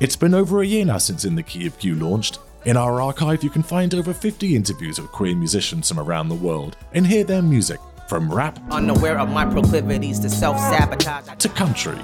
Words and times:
It's 0.00 0.14
been 0.16 0.34
over 0.34 0.62
a 0.62 0.66
year 0.66 0.84
now 0.84 0.98
since 0.98 1.24
In 1.24 1.34
the 1.34 1.42
Key 1.42 1.66
of 1.66 1.76
Q 1.78 1.96
launched. 1.96 2.38
In 2.64 2.76
our 2.76 3.00
archive, 3.00 3.42
you 3.42 3.50
can 3.50 3.62
find 3.64 3.92
over 3.94 4.12
50 4.14 4.54
interviews 4.54 4.98
of 4.98 5.10
queer 5.10 5.34
musicians 5.34 5.88
from 5.88 5.98
around 5.98 6.28
the 6.28 6.34
world 6.36 6.76
and 6.92 7.04
hear 7.06 7.24
their 7.24 7.42
music 7.42 7.80
from 8.08 8.32
rap 8.32 8.58
Unaware 8.70 9.18
of 9.18 9.28
my 9.30 9.44
proclivities 9.44 10.20
to 10.20 10.30
self 10.30 10.56
sabotage. 10.58 11.26
to 11.38 11.48
country, 11.48 11.98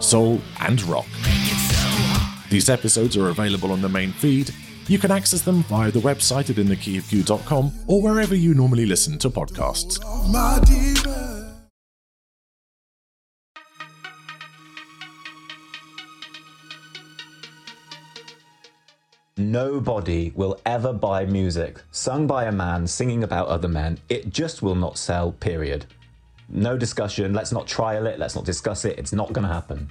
soul, 0.00 0.40
and 0.60 0.82
rock. 0.84 1.06
These 2.48 2.68
episodes 2.70 3.16
are 3.16 3.28
available 3.30 3.72
on 3.72 3.82
the 3.82 3.88
main 3.88 4.12
feed. 4.12 4.54
You 4.86 4.98
can 4.98 5.10
access 5.10 5.42
them 5.42 5.62
via 5.64 5.90
the 5.90 6.00
website 6.00 6.50
at 6.50 6.56
inthekeyofq.com 6.56 7.72
or 7.86 8.00
wherever 8.02 8.34
you 8.34 8.54
normally 8.54 8.86
listen 8.86 9.18
to 9.18 9.30
podcasts. 9.30 9.98
Nobody 19.40 20.32
will 20.34 20.60
ever 20.66 20.92
buy 20.92 21.24
music 21.24 21.80
sung 21.92 22.26
by 22.26 22.44
a 22.44 22.52
man 22.52 22.86
singing 22.86 23.24
about 23.24 23.48
other 23.48 23.68
men. 23.68 23.96
It 24.10 24.28
just 24.28 24.60
will 24.60 24.74
not 24.74 24.98
sell, 24.98 25.32
period. 25.32 25.86
No 26.50 26.76
discussion. 26.76 27.32
Let's 27.32 27.50
not 27.50 27.66
trial 27.66 28.06
it. 28.06 28.18
Let's 28.18 28.34
not 28.34 28.44
discuss 28.44 28.84
it. 28.84 28.98
It's 28.98 29.14
not 29.14 29.32
going 29.32 29.46
to 29.46 29.52
happen. 29.52 29.88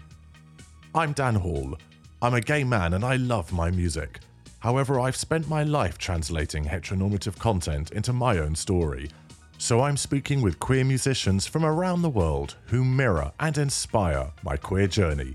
I'm 0.93 1.13
Dan 1.13 1.33
Hall. 1.33 1.75
I'm 2.21 2.35
a 2.35 2.41
gay 2.41 2.63
man 2.63 2.93
and 2.93 3.03
I 3.03 3.15
love 3.15 3.51
my 3.51 3.71
music. 3.71 4.19
However, 4.59 4.99
I've 4.99 5.15
spent 5.15 5.49
my 5.49 5.63
life 5.63 5.97
translating 5.97 6.65
heteronormative 6.65 7.39
content 7.39 7.89
into 7.89 8.13
my 8.13 8.37
own 8.37 8.53
story. 8.53 9.09
So 9.57 9.81
I'm 9.81 9.97
speaking 9.97 10.43
with 10.43 10.59
queer 10.59 10.83
musicians 10.83 11.47
from 11.47 11.65
around 11.65 12.03
the 12.03 12.09
world 12.09 12.55
who 12.67 12.83
mirror 12.85 13.31
and 13.39 13.57
inspire 13.57 14.31
my 14.43 14.57
queer 14.57 14.85
journey. 14.85 15.33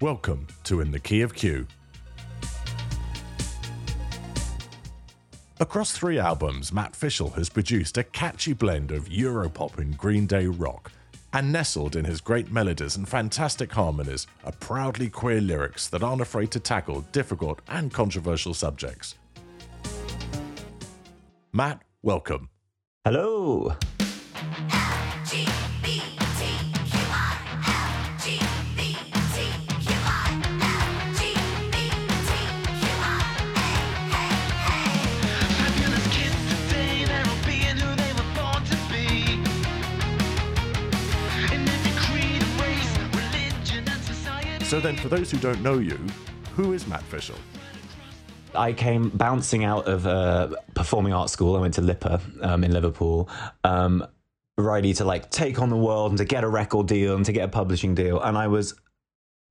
Welcome 0.00 0.46
to 0.62 0.80
In 0.80 0.92
the 0.92 1.00
Key 1.00 1.22
of 1.22 1.34
Q. 1.34 1.66
Across 5.60 5.92
three 5.92 6.18
albums, 6.18 6.72
Matt 6.72 6.96
Fishel 6.96 7.30
has 7.30 7.48
produced 7.48 7.96
a 7.96 8.02
catchy 8.02 8.52
blend 8.52 8.90
of 8.90 9.08
Europop 9.08 9.78
and 9.78 9.96
Green 9.96 10.26
Day 10.26 10.46
rock, 10.46 10.90
and 11.32 11.52
nestled 11.52 11.94
in 11.94 12.04
his 12.04 12.20
great 12.20 12.50
melodies 12.50 12.96
and 12.96 13.08
fantastic 13.08 13.70
harmonies 13.70 14.26
are 14.44 14.50
proudly 14.50 15.08
queer 15.08 15.40
lyrics 15.40 15.86
that 15.90 16.02
aren't 16.02 16.22
afraid 16.22 16.50
to 16.50 16.58
tackle 16.58 17.02
difficult 17.12 17.60
and 17.68 17.92
controversial 17.92 18.52
subjects. 18.52 19.14
Matt, 21.52 21.82
welcome. 22.02 22.48
Hello. 23.04 23.76
So 44.74 44.80
then, 44.80 44.96
for 44.96 45.08
those 45.08 45.30
who 45.30 45.38
don't 45.38 45.62
know 45.62 45.78
you, 45.78 45.96
who 46.56 46.72
is 46.72 46.88
Matt 46.88 47.04
Fishel? 47.04 47.36
I 48.56 48.72
came 48.72 49.08
bouncing 49.10 49.62
out 49.62 49.86
of 49.86 50.04
uh, 50.04 50.48
performing 50.74 51.12
arts 51.12 51.32
school. 51.32 51.54
I 51.54 51.60
went 51.60 51.74
to 51.74 51.80
LIPA 51.80 52.20
um, 52.40 52.64
in 52.64 52.72
Liverpool, 52.72 53.28
um, 53.62 54.04
ready 54.58 54.92
to 54.94 55.04
like 55.04 55.30
take 55.30 55.60
on 55.60 55.70
the 55.70 55.76
world 55.76 56.10
and 56.10 56.18
to 56.18 56.24
get 56.24 56.42
a 56.42 56.48
record 56.48 56.88
deal 56.88 57.14
and 57.14 57.24
to 57.24 57.30
get 57.30 57.44
a 57.44 57.48
publishing 57.48 57.94
deal. 57.94 58.20
And 58.20 58.36
I 58.36 58.48
was 58.48 58.74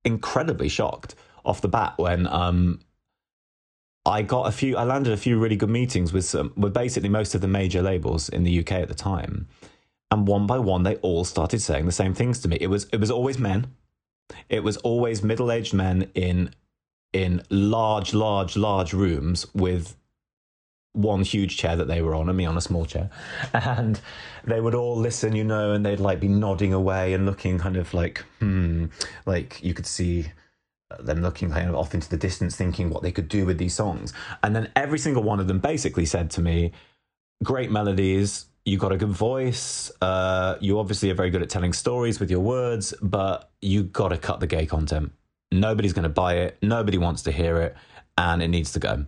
incredibly 0.04 0.68
shocked 0.68 1.14
off 1.42 1.62
the 1.62 1.68
bat 1.68 1.94
when 1.96 2.26
um, 2.26 2.80
I 4.04 4.20
got 4.20 4.48
a 4.48 4.52
few. 4.52 4.76
I 4.76 4.84
landed 4.84 5.14
a 5.14 5.16
few 5.16 5.38
really 5.38 5.56
good 5.56 5.70
meetings 5.70 6.12
with 6.12 6.26
some, 6.26 6.52
with 6.54 6.74
basically 6.74 7.08
most 7.08 7.34
of 7.34 7.40
the 7.40 7.48
major 7.48 7.80
labels 7.80 8.28
in 8.28 8.44
the 8.44 8.60
UK 8.60 8.72
at 8.72 8.88
the 8.88 8.94
time. 8.94 9.48
And 10.10 10.28
one 10.28 10.46
by 10.46 10.58
one, 10.58 10.82
they 10.82 10.96
all 10.96 11.24
started 11.24 11.62
saying 11.62 11.86
the 11.86 11.92
same 11.92 12.12
things 12.12 12.40
to 12.40 12.48
me. 12.48 12.58
It 12.60 12.66
was 12.66 12.88
it 12.92 13.00
was 13.00 13.10
always 13.10 13.38
men. 13.38 13.68
It 14.48 14.62
was 14.62 14.76
always 14.78 15.22
middle 15.22 15.50
aged 15.52 15.74
men 15.74 16.10
in 16.14 16.54
in 17.12 17.42
large, 17.48 18.12
large, 18.12 18.56
large 18.56 18.92
rooms 18.92 19.46
with 19.54 19.96
one 20.94 21.22
huge 21.22 21.56
chair 21.56 21.76
that 21.76 21.86
they 21.86 22.02
were 22.02 22.14
on 22.14 22.28
and 22.28 22.36
me 22.36 22.44
on 22.44 22.56
a 22.56 22.60
small 22.60 22.84
chair. 22.84 23.10
And 23.52 24.00
they 24.44 24.60
would 24.60 24.74
all 24.74 24.96
listen, 24.96 25.34
you 25.34 25.44
know, 25.44 25.72
and 25.72 25.84
they'd 25.84 26.00
like 26.00 26.20
be 26.20 26.28
nodding 26.28 26.72
away 26.72 27.12
and 27.12 27.24
looking 27.26 27.58
kind 27.58 27.76
of 27.76 27.94
like, 27.94 28.24
hmm, 28.40 28.86
like 29.26 29.62
you 29.62 29.74
could 29.74 29.86
see 29.86 30.26
them 31.00 31.22
looking 31.22 31.50
kind 31.50 31.68
of 31.68 31.74
off 31.74 31.94
into 31.94 32.08
the 32.08 32.16
distance, 32.16 32.56
thinking 32.56 32.90
what 32.90 33.02
they 33.02 33.12
could 33.12 33.28
do 33.28 33.46
with 33.46 33.58
these 33.58 33.74
songs. 33.74 34.12
And 34.42 34.54
then 34.54 34.70
every 34.76 34.98
single 34.98 35.22
one 35.22 35.40
of 35.40 35.48
them 35.48 35.58
basically 35.58 36.06
said 36.06 36.30
to 36.32 36.40
me, 36.40 36.72
great 37.42 37.70
melodies. 37.70 38.46
You 38.64 38.78
got 38.78 38.92
a 38.92 38.96
good 38.96 39.10
voice. 39.10 39.92
Uh, 40.00 40.56
you 40.60 40.78
obviously 40.78 41.10
are 41.10 41.14
very 41.14 41.28
good 41.28 41.42
at 41.42 41.50
telling 41.50 41.74
stories 41.74 42.18
with 42.18 42.30
your 42.30 42.40
words, 42.40 42.94
but 43.02 43.50
you 43.60 43.82
got 43.82 44.08
to 44.08 44.16
cut 44.16 44.40
the 44.40 44.46
gay 44.46 44.64
content. 44.64 45.12
Nobody's 45.52 45.92
going 45.92 46.04
to 46.04 46.08
buy 46.08 46.36
it. 46.36 46.56
Nobody 46.62 46.96
wants 46.96 47.22
to 47.22 47.32
hear 47.32 47.60
it, 47.60 47.76
and 48.16 48.42
it 48.42 48.48
needs 48.48 48.72
to 48.72 48.80
go. 48.80 49.04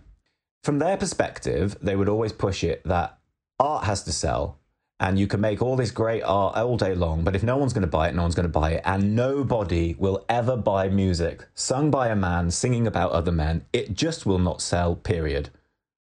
From 0.63 0.77
their 0.77 0.95
perspective, 0.95 1.75
they 1.81 1.95
would 1.95 2.07
always 2.07 2.33
push 2.33 2.63
it 2.63 2.83
that 2.85 3.17
art 3.59 3.85
has 3.85 4.03
to 4.03 4.11
sell, 4.11 4.59
and 4.99 5.17
you 5.17 5.25
can 5.25 5.41
make 5.41 5.61
all 5.61 5.75
this 5.75 5.91
great 5.91 6.21
art 6.21 6.55
all 6.55 6.77
day 6.77 6.93
long, 6.93 7.23
but 7.23 7.35
if 7.35 7.41
no 7.41 7.57
one's 7.57 7.73
going 7.73 7.81
to 7.81 7.87
buy 7.87 8.09
it, 8.09 8.15
no 8.15 8.21
one's 8.21 8.35
going 8.35 8.43
to 8.47 8.59
buy 8.59 8.71
it, 8.71 8.81
and 8.85 9.15
nobody 9.15 9.95
will 9.97 10.23
ever 10.29 10.55
buy 10.55 10.87
music 10.87 11.47
sung 11.55 11.89
by 11.89 12.09
a 12.09 12.15
man 12.15 12.51
singing 12.51 12.85
about 12.85 13.11
other 13.11 13.31
men. 13.31 13.65
It 13.73 13.95
just 13.95 14.25
will 14.25 14.39
not 14.39 14.61
sell. 14.61 14.95
Period. 14.95 15.49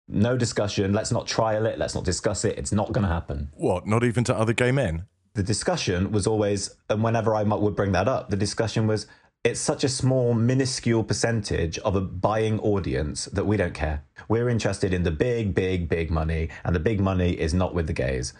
No 0.07 0.37
discussion. 0.37 0.93
Let's 0.93 1.11
not 1.11 1.27
trial 1.27 1.65
it. 1.65 1.79
Let's 1.79 1.95
not 1.95 2.03
discuss 2.03 2.45
it. 2.45 2.57
It's 2.57 2.71
not 2.71 2.91
going 2.91 3.03
to 3.03 3.13
happen 3.13 3.49
What, 3.53 3.87
not 3.87 4.03
even 4.03 4.23
to 4.25 4.35
other 4.35 4.53
gay 4.53 4.71
men? 4.71 5.05
the 5.35 5.43
discussion 5.43 6.11
was 6.11 6.27
always, 6.27 6.75
and 6.89 7.03
whenever 7.03 7.35
I 7.35 7.41
would 7.41 7.75
bring 7.75 7.91
that 7.93 8.07
up, 8.07 8.29
the 8.29 8.37
discussion 8.37 8.85
was, 8.85 9.07
it's 9.43 9.59
such 9.59 9.83
a 9.83 9.89
small, 9.89 10.33
minuscule 10.33 11.03
percentage 11.03 11.79
of 11.79 11.95
a 11.95 12.01
buying 12.01 12.59
audience 12.59 13.25
that 13.25 13.45
we 13.45 13.57
don't 13.57 13.73
care. 13.73 14.03
We're 14.29 14.47
interested 14.47 14.93
in 14.93 15.03
the 15.03 15.11
big, 15.11 15.55
big, 15.55 15.89
big 15.89 16.11
money, 16.11 16.49
and 16.63 16.75
the 16.75 16.79
big 16.79 16.99
money 16.99 17.31
is 17.31 17.53
not 17.53 17.73
with 17.73 17.87
the 17.87 17.93
gays. 17.93 18.33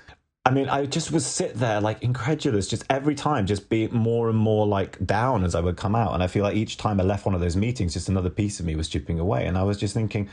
I 0.45 0.51
mean, 0.51 0.69
I 0.69 0.85
just 0.85 1.11
would 1.11 1.23
sit 1.23 1.55
there 1.55 1.81
like 1.81 2.03
incredulous, 2.03 2.67
just 2.67 2.83
every 2.89 3.15
time, 3.15 3.47
just 3.47 3.69
be 3.69 3.87
more 3.87 4.29
and 4.29 4.37
more 4.37 4.67
like 4.67 5.03
down 5.05 5.43
as 5.43 5.55
I 5.55 5.61
would 5.61 5.77
come 5.77 5.95
out. 5.95 6.13
And 6.13 6.21
I 6.21 6.27
feel 6.27 6.43
like 6.43 6.55
each 6.55 6.77
time 6.77 6.99
I 6.99 7.03
left 7.03 7.25
one 7.25 7.33
of 7.33 7.41
those 7.41 7.55
meetings, 7.55 7.93
just 7.93 8.07
another 8.07 8.29
piece 8.29 8.59
of 8.59 8.65
me 8.65 8.75
was 8.75 8.87
chipping 8.87 9.19
away. 9.19 9.47
And 9.47 9.57
I 9.57 9.63
was 9.63 9.77
just 9.79 9.93
thinking, 9.93 10.29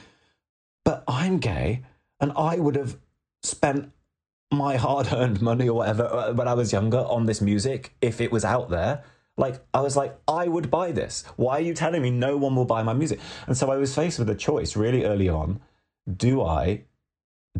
but 0.84 1.04
I'm 1.08 1.38
gay, 1.38 1.82
and 2.20 2.32
I 2.36 2.56
would 2.56 2.76
have 2.76 2.96
spent 3.42 3.92
my 4.52 4.76
hard 4.76 5.12
earned 5.12 5.40
money 5.40 5.68
or 5.68 5.74
whatever 5.74 6.04
uh, 6.04 6.32
when 6.32 6.48
I 6.48 6.54
was 6.54 6.72
younger 6.72 6.98
on 6.98 7.26
this 7.26 7.40
music 7.40 7.94
if 8.00 8.20
it 8.20 8.32
was 8.32 8.44
out 8.44 8.70
there. 8.70 9.04
Like, 9.36 9.60
I 9.72 9.80
was 9.80 9.96
like, 9.96 10.18
I 10.28 10.48
would 10.48 10.70
buy 10.70 10.92
this. 10.92 11.24
Why 11.36 11.58
are 11.58 11.60
you 11.62 11.72
telling 11.72 12.02
me 12.02 12.10
no 12.10 12.36
one 12.36 12.54
will 12.56 12.64
buy 12.64 12.82
my 12.82 12.92
music? 12.92 13.20
And 13.46 13.56
so 13.56 13.70
I 13.70 13.76
was 13.76 13.94
faced 13.94 14.18
with 14.18 14.28
a 14.28 14.34
choice 14.34 14.76
really 14.76 15.04
early 15.04 15.28
on. 15.28 15.60
Do 16.14 16.42
I 16.42 16.82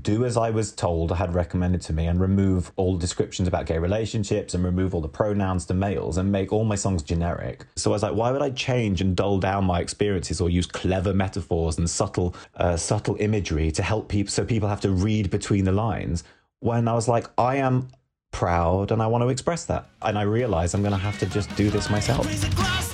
do 0.02 0.24
as 0.24 0.36
I 0.36 0.50
was 0.50 0.72
told, 0.72 1.14
had 1.14 1.34
recommended 1.34 1.80
to 1.82 1.92
me, 1.92 2.06
and 2.06 2.20
remove 2.20 2.72
all 2.76 2.96
descriptions 2.96 3.48
about 3.48 3.66
gay 3.66 3.78
relationships 3.78 4.54
and 4.54 4.64
remove 4.64 4.94
all 4.94 5.00
the 5.00 5.08
pronouns 5.08 5.66
to 5.66 5.74
males 5.74 6.16
and 6.16 6.30
make 6.30 6.52
all 6.52 6.64
my 6.64 6.76
songs 6.76 7.02
generic. 7.02 7.64
So 7.76 7.90
I 7.90 7.94
was 7.94 8.02
like, 8.02 8.14
why 8.14 8.30
would 8.30 8.42
I 8.42 8.50
change 8.50 9.00
and 9.00 9.16
dull 9.16 9.38
down 9.38 9.64
my 9.64 9.80
experiences 9.80 10.40
or 10.40 10.50
use 10.50 10.66
clever 10.66 11.12
metaphors 11.14 11.78
and 11.78 11.88
subtle, 11.88 12.34
uh, 12.56 12.76
subtle 12.76 13.16
imagery 13.20 13.70
to 13.72 13.82
help 13.82 14.08
people 14.08 14.30
so 14.30 14.44
people 14.44 14.68
have 14.68 14.80
to 14.82 14.90
read 14.90 15.30
between 15.30 15.64
the 15.64 15.72
lines? 15.72 16.24
When 16.60 16.88
I 16.88 16.94
was 16.94 17.08
like, 17.08 17.26
I 17.38 17.56
am 17.56 17.88
proud 18.32 18.92
and 18.92 19.02
I 19.02 19.06
want 19.06 19.22
to 19.22 19.28
express 19.28 19.64
that. 19.66 19.86
And 20.02 20.18
I 20.18 20.22
realized 20.22 20.74
I'm 20.74 20.82
going 20.82 20.92
to 20.92 20.98
have 20.98 21.18
to 21.20 21.26
just 21.26 21.54
do 21.56 21.70
this 21.70 21.90
myself. 21.90 22.89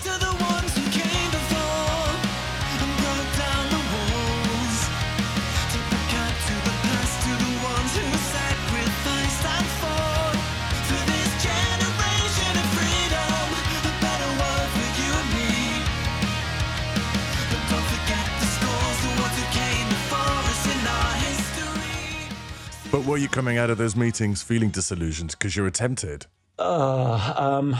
But 22.93 23.05
were 23.05 23.17
you 23.17 23.29
coming 23.29 23.59
out 23.59 23.69
of 23.71 23.79
those 23.79 23.97
meetings 23.97 24.43
feeling 24.43 24.71
disillusioned 24.71 25.33
because 25.33 25.57
you 25.57 25.63
were 25.63 25.71
tempted? 25.71 26.27
Uh, 26.59 27.35
um, 27.37 27.77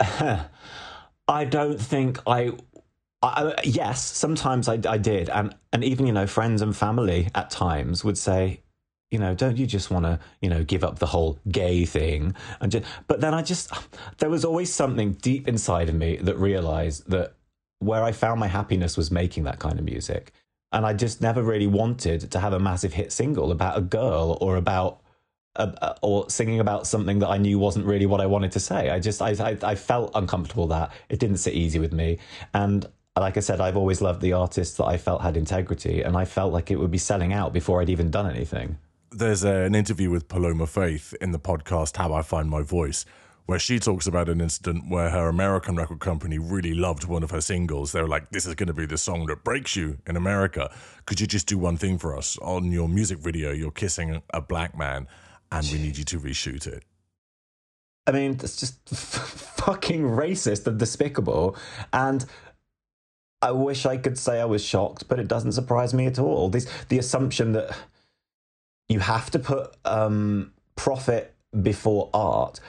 I 1.28 1.44
don't 1.44 1.80
think 1.80 2.20
I. 2.26 2.52
I, 3.22 3.52
I- 3.56 3.60
yes, 3.64 4.04
sometimes 4.04 4.68
I, 4.68 4.78
I 4.86 4.98
did, 4.98 5.30
and 5.30 5.54
and 5.72 5.82
even 5.82 6.06
you 6.06 6.12
know 6.12 6.26
friends 6.26 6.60
and 6.62 6.76
family 6.76 7.28
at 7.34 7.48
times 7.50 8.04
would 8.04 8.18
say, 8.18 8.60
you 9.10 9.18
know, 9.18 9.34
don't 9.34 9.56
you 9.56 9.66
just 9.66 9.90
want 9.90 10.04
to, 10.04 10.18
you 10.42 10.50
know, 10.50 10.62
give 10.64 10.84
up 10.84 10.98
the 10.98 11.06
whole 11.06 11.38
gay 11.48 11.84
thing? 11.86 12.34
And 12.60 12.70
just, 12.72 12.84
but 13.06 13.20
then 13.20 13.32
I 13.34 13.42
just, 13.42 13.72
there 14.18 14.28
was 14.28 14.44
always 14.44 14.72
something 14.72 15.12
deep 15.12 15.48
inside 15.48 15.88
of 15.88 15.94
me 15.94 16.16
that 16.16 16.36
realized 16.36 17.08
that 17.10 17.32
where 17.78 18.02
I 18.02 18.12
found 18.12 18.40
my 18.40 18.48
happiness 18.48 18.96
was 18.96 19.10
making 19.10 19.44
that 19.44 19.58
kind 19.58 19.78
of 19.78 19.84
music. 19.84 20.32
And 20.76 20.84
I 20.84 20.92
just 20.92 21.22
never 21.22 21.42
really 21.42 21.66
wanted 21.66 22.30
to 22.30 22.38
have 22.38 22.52
a 22.52 22.60
massive 22.60 22.92
hit 22.92 23.10
single 23.10 23.50
about 23.50 23.78
a 23.78 23.80
girl 23.80 24.36
or 24.42 24.56
about, 24.56 25.00
or 26.02 26.28
singing 26.28 26.60
about 26.60 26.86
something 26.86 27.20
that 27.20 27.28
I 27.28 27.38
knew 27.38 27.58
wasn't 27.58 27.86
really 27.86 28.04
what 28.04 28.20
I 28.20 28.26
wanted 28.26 28.52
to 28.52 28.60
say. 28.60 28.90
I 28.90 29.00
just, 29.00 29.22
I, 29.22 29.30
I, 29.30 29.56
I 29.62 29.74
felt 29.74 30.10
uncomfortable 30.14 30.66
that 30.66 30.92
it 31.08 31.18
didn't 31.18 31.38
sit 31.38 31.54
easy 31.54 31.78
with 31.78 31.94
me. 31.94 32.18
And 32.52 32.84
like 33.18 33.38
I 33.38 33.40
said, 33.40 33.58
I've 33.58 33.78
always 33.78 34.02
loved 34.02 34.20
the 34.20 34.34
artists 34.34 34.76
that 34.76 34.84
I 34.84 34.98
felt 34.98 35.22
had 35.22 35.38
integrity, 35.38 36.02
and 36.02 36.14
I 36.14 36.26
felt 36.26 36.52
like 36.52 36.70
it 36.70 36.76
would 36.76 36.90
be 36.90 36.98
selling 36.98 37.32
out 37.32 37.54
before 37.54 37.80
I'd 37.80 37.88
even 37.88 38.10
done 38.10 38.28
anything. 38.28 38.76
There's 39.10 39.44
a, 39.44 39.62
an 39.62 39.74
interview 39.74 40.10
with 40.10 40.28
Paloma 40.28 40.66
Faith 40.66 41.14
in 41.22 41.32
the 41.32 41.38
podcast 41.38 41.96
How 41.96 42.12
I 42.12 42.20
Find 42.20 42.50
My 42.50 42.60
Voice, 42.60 43.06
where 43.46 43.58
she 43.58 43.78
talks 43.78 44.06
about 44.06 44.28
an 44.28 44.40
incident 44.40 44.88
where 44.88 45.10
her 45.10 45.28
American 45.28 45.76
record 45.76 46.00
company 46.00 46.38
really 46.38 46.74
loved 46.74 47.04
one 47.04 47.22
of 47.22 47.30
her 47.30 47.40
singles. 47.40 47.92
They 47.92 48.02
were 48.02 48.08
like, 48.08 48.30
This 48.30 48.46
is 48.46 48.54
going 48.54 48.66
to 48.66 48.74
be 48.74 48.86
the 48.86 48.98
song 48.98 49.26
that 49.26 49.44
breaks 49.44 49.76
you 49.76 49.98
in 50.06 50.16
America. 50.16 50.70
Could 51.06 51.20
you 51.20 51.26
just 51.26 51.46
do 51.46 51.56
one 51.56 51.76
thing 51.76 51.98
for 51.98 52.16
us? 52.16 52.36
On 52.38 52.70
your 52.70 52.88
music 52.88 53.18
video, 53.18 53.52
you're 53.52 53.70
kissing 53.70 54.22
a 54.30 54.40
black 54.40 54.76
man, 54.76 55.06
and 55.50 55.66
we 55.72 55.78
need 55.78 55.96
you 55.96 56.04
to 56.04 56.20
reshoot 56.20 56.66
it. 56.66 56.82
I 58.06 58.12
mean, 58.12 58.32
it's 58.32 58.56
just 58.56 58.88
fucking 58.88 60.02
racist 60.02 60.66
and 60.66 60.78
despicable. 60.78 61.56
And 61.92 62.24
I 63.42 63.52
wish 63.52 63.86
I 63.86 63.96
could 63.96 64.18
say 64.18 64.40
I 64.40 64.44
was 64.44 64.64
shocked, 64.64 65.08
but 65.08 65.20
it 65.20 65.28
doesn't 65.28 65.52
surprise 65.52 65.94
me 65.94 66.06
at 66.06 66.18
all. 66.18 66.48
This 66.48 66.66
the 66.88 66.98
assumption 66.98 67.52
that 67.52 67.76
you 68.88 69.00
have 69.00 69.30
to 69.32 69.38
put 69.38 69.76
um, 69.84 70.52
profit 70.74 71.34
before 71.62 72.10
art 72.12 72.60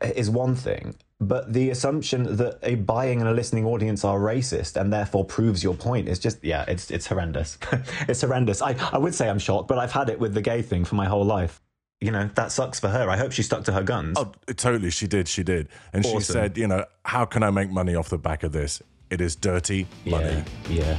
is 0.00 0.30
one 0.30 0.54
thing, 0.54 0.94
but 1.20 1.52
the 1.52 1.70
assumption 1.70 2.36
that 2.36 2.58
a 2.62 2.76
buying 2.76 3.20
and 3.20 3.28
a 3.28 3.32
listening 3.32 3.64
audience 3.64 4.04
are 4.04 4.18
racist 4.18 4.80
and 4.80 4.92
therefore 4.92 5.24
proves 5.24 5.62
your 5.62 5.74
point 5.74 6.08
is 6.08 6.18
just 6.18 6.42
yeah, 6.44 6.64
it's 6.68 6.90
it's 6.90 7.06
horrendous. 7.06 7.58
it's 8.08 8.20
horrendous. 8.20 8.62
I, 8.62 8.76
I 8.92 8.98
would 8.98 9.14
say 9.14 9.28
I'm 9.28 9.38
shocked, 9.38 9.68
but 9.68 9.78
I've 9.78 9.92
had 9.92 10.08
it 10.08 10.18
with 10.18 10.34
the 10.34 10.42
gay 10.42 10.62
thing 10.62 10.84
for 10.84 10.94
my 10.94 11.06
whole 11.06 11.24
life. 11.24 11.60
You 12.00 12.10
know, 12.10 12.28
that 12.34 12.50
sucks 12.50 12.80
for 12.80 12.88
her. 12.88 13.08
I 13.08 13.16
hope 13.16 13.30
she 13.30 13.44
stuck 13.44 13.62
to 13.64 13.72
her 13.72 13.84
guns. 13.84 14.18
Oh, 14.18 14.32
totally. 14.56 14.90
She 14.90 15.06
did. 15.06 15.28
She 15.28 15.44
did. 15.44 15.68
And 15.92 16.04
she 16.04 16.18
said, 16.18 16.58
You 16.58 16.66
know, 16.66 16.84
how 17.04 17.24
can 17.24 17.44
I 17.44 17.50
make 17.50 17.70
money 17.70 17.94
off 17.94 18.08
the 18.08 18.18
back 18.18 18.42
of 18.42 18.50
this? 18.50 18.82
It 19.08 19.20
is 19.20 19.36
dirty 19.36 19.86
money. 20.04 20.42
Yeah, 20.68 20.96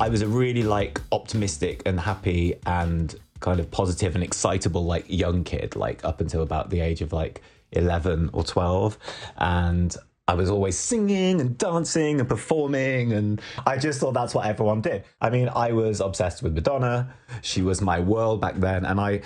I 0.00 0.08
was 0.08 0.22
a 0.22 0.28
really 0.28 0.62
like 0.62 1.00
optimistic 1.10 1.82
and 1.84 1.98
happy 1.98 2.54
and 2.64 3.14
kind 3.40 3.58
of 3.58 3.70
positive 3.70 4.14
and 4.14 4.22
excitable 4.22 4.84
like 4.84 5.04
young 5.08 5.42
kid, 5.42 5.74
like 5.74 6.04
up 6.04 6.20
until 6.20 6.42
about 6.42 6.70
the 6.70 6.80
age 6.80 7.02
of 7.02 7.12
like 7.12 7.42
11 7.72 8.30
or 8.32 8.44
12. 8.44 8.96
And 9.38 9.96
I 10.28 10.34
was 10.34 10.50
always 10.50 10.78
singing 10.78 11.40
and 11.40 11.58
dancing 11.58 12.20
and 12.20 12.28
performing. 12.28 13.12
And 13.12 13.40
I 13.66 13.76
just 13.76 13.98
thought 13.98 14.14
that's 14.14 14.34
what 14.34 14.46
everyone 14.46 14.82
did. 14.82 15.04
I 15.20 15.30
mean, 15.30 15.48
I 15.48 15.72
was 15.72 16.00
obsessed 16.00 16.42
with 16.42 16.54
Madonna. 16.54 17.14
She 17.42 17.62
was 17.62 17.80
my 17.80 17.98
world 17.98 18.40
back 18.40 18.54
then. 18.56 18.84
And 18.84 19.00
I, 19.00 19.22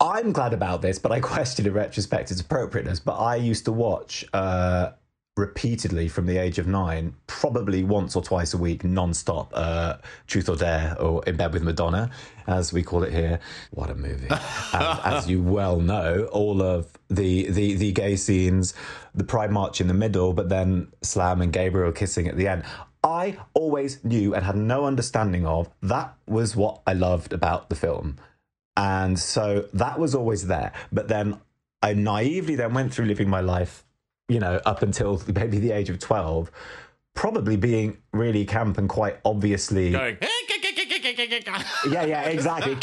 I'm 0.00 0.32
glad 0.32 0.54
about 0.54 0.82
this, 0.82 0.98
but 0.98 1.12
I 1.12 1.20
question 1.34 1.66
in 1.66 1.72
retrospect 1.72 2.32
its 2.32 2.40
appropriateness. 2.40 2.98
But 2.98 3.18
I 3.18 3.36
used 3.36 3.64
to 3.66 3.72
watch 3.72 4.24
uh, 4.32 4.90
repeatedly 5.36 6.08
from 6.08 6.26
the 6.26 6.38
age 6.38 6.58
of 6.58 6.66
nine, 6.66 7.14
probably 7.26 7.84
once 7.84 8.16
or 8.16 8.22
twice 8.22 8.54
a 8.54 8.58
week, 8.58 8.84
non-stop, 8.84 9.52
uh, 9.54 9.96
Truth 10.26 10.48
or 10.48 10.56
Dare 10.56 10.96
or 10.98 11.22
In 11.26 11.36
Bed 11.36 11.52
with 11.52 11.62
Madonna, 11.62 12.10
as 12.46 12.72
we 12.72 12.82
call 12.82 13.02
it 13.02 13.12
here. 13.12 13.38
What 13.70 13.90
a 13.90 13.94
movie! 13.94 14.28
and 14.72 15.00
as 15.04 15.28
you 15.28 15.42
well 15.42 15.80
know, 15.80 16.28
all 16.32 16.62
of 16.62 16.90
the 17.08 17.50
the 17.50 17.74
the 17.74 17.92
gay 17.92 18.16
scenes, 18.16 18.74
the 19.14 19.24
Pride 19.24 19.50
March 19.50 19.80
in 19.80 19.88
the 19.88 19.94
middle, 19.94 20.32
but 20.32 20.48
then 20.48 20.88
Slam 21.02 21.42
and 21.42 21.52
Gabriel 21.52 21.92
kissing 21.92 22.26
at 22.28 22.36
the 22.36 22.48
end. 22.48 22.64
I 23.04 23.36
always 23.54 24.04
knew 24.04 24.34
and 24.34 24.44
had 24.44 24.56
no 24.56 24.84
understanding 24.84 25.46
of 25.46 25.70
that 25.80 26.14
was 26.26 26.56
what 26.56 26.80
I 26.86 26.94
loved 26.94 27.32
about 27.32 27.68
the 27.68 27.76
film. 27.76 28.16
And 28.76 29.16
so 29.18 29.68
that 29.72 29.98
was 29.98 30.14
always 30.14 30.48
there. 30.48 30.72
But 30.92 31.06
then 31.06 31.40
I 31.82 31.94
naively 31.94 32.56
then 32.56 32.74
went 32.74 32.92
through 32.92 33.06
living 33.06 33.30
my 33.30 33.40
life, 33.40 33.85
you 34.28 34.40
know, 34.40 34.60
up 34.64 34.82
until 34.82 35.20
maybe 35.32 35.58
the 35.58 35.70
age 35.72 35.88
of 35.90 35.98
12, 35.98 36.50
probably 37.14 37.56
being 37.56 37.98
really 38.12 38.44
camp 38.44 38.78
and 38.78 38.88
quite 38.88 39.18
obviously. 39.24 39.90
Going, 39.92 40.16
Yeah, 41.90 42.04
yeah, 42.04 42.22
exactly. 42.22 42.76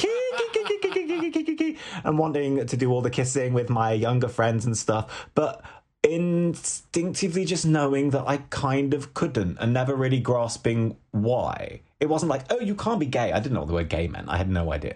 and 2.03 2.17
wanting 2.17 2.65
to 2.65 2.77
do 2.77 2.91
all 2.91 3.01
the 3.01 3.09
kissing 3.09 3.53
with 3.53 3.69
my 3.69 3.91
younger 3.93 4.27
friends 4.27 4.65
and 4.65 4.77
stuff. 4.77 5.29
But 5.35 5.61
instinctively 6.03 7.45
just 7.45 7.65
knowing 7.65 8.09
that 8.09 8.27
I 8.27 8.37
kind 8.37 8.93
of 8.93 9.13
couldn't 9.13 9.57
and 9.59 9.73
never 9.73 9.95
really 9.95 10.19
grasping 10.19 10.97
why. 11.11 11.81
It 11.99 12.09
wasn't 12.09 12.29
like, 12.29 12.43
oh, 12.49 12.59
you 12.59 12.75
can't 12.75 12.99
be 12.99 13.05
gay. 13.05 13.31
I 13.31 13.39
didn't 13.39 13.53
know 13.53 13.61
what 13.61 13.67
the 13.67 13.73
word 13.73 13.89
gay 13.89 14.09
meant. 14.09 14.27
I 14.27 14.35
had 14.35 14.49
no 14.49 14.73
idea. 14.73 14.95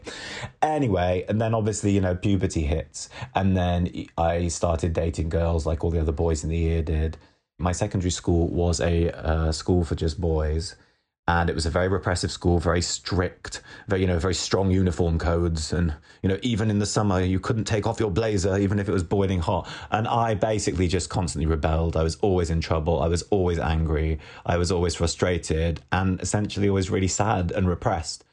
Anyway, 0.61 1.23
and 1.29 1.39
then 1.39 1.53
obviously, 1.53 1.91
you 1.91 2.01
know, 2.01 2.15
puberty 2.15 2.63
hits. 2.63 3.09
And 3.33 3.55
then 3.55 3.89
I 4.17 4.49
started 4.49 4.91
dating 4.91 5.29
girls 5.29 5.65
like 5.65 5.83
all 5.83 5.91
the 5.91 6.01
other 6.01 6.11
boys 6.11 6.43
in 6.43 6.49
the 6.49 6.57
year 6.57 6.81
did. 6.81 7.17
My 7.57 7.71
secondary 7.71 8.11
school 8.11 8.49
was 8.49 8.81
a 8.81 9.09
uh, 9.11 9.51
school 9.53 9.85
for 9.85 9.95
just 9.95 10.19
boys. 10.19 10.75
And 11.27 11.49
it 11.49 11.53
was 11.53 11.65
a 11.65 11.69
very 11.69 11.89
repressive 11.89 12.31
school, 12.31 12.59
very 12.59 12.81
strict, 12.81 13.61
very 13.87 14.01
you 14.01 14.07
know, 14.07 14.17
very 14.17 14.33
strong 14.33 14.71
uniform 14.71 15.19
codes, 15.19 15.73
and 15.73 15.93
you 16.21 16.29
know, 16.29 16.39
even 16.41 16.69
in 16.69 16.79
the 16.79 16.85
summer, 16.85 17.19
you 17.19 17.39
couldn't 17.39 17.65
take 17.65 17.85
off 17.85 17.99
your 17.99 18.11
blazer, 18.11 18.57
even 18.57 18.79
if 18.79 18.87
it 18.87 18.93
was 18.93 19.03
boiling 19.03 19.39
hot. 19.39 19.67
And 19.91 20.07
I 20.07 20.35
basically 20.35 20.87
just 20.87 21.09
constantly 21.09 21.45
rebelled. 21.45 21.97
I 21.97 22.03
was 22.03 22.15
always 22.17 22.49
in 22.49 22.61
trouble. 22.61 23.01
I 23.01 23.07
was 23.07 23.23
always 23.23 23.59
angry. 23.59 24.19
I 24.45 24.57
was 24.57 24.71
always 24.71 24.95
frustrated, 24.95 25.81
and 25.91 26.21
essentially 26.21 26.69
always 26.69 26.89
really 26.89 27.07
sad 27.07 27.51
and 27.51 27.67
repressed. 27.67 28.23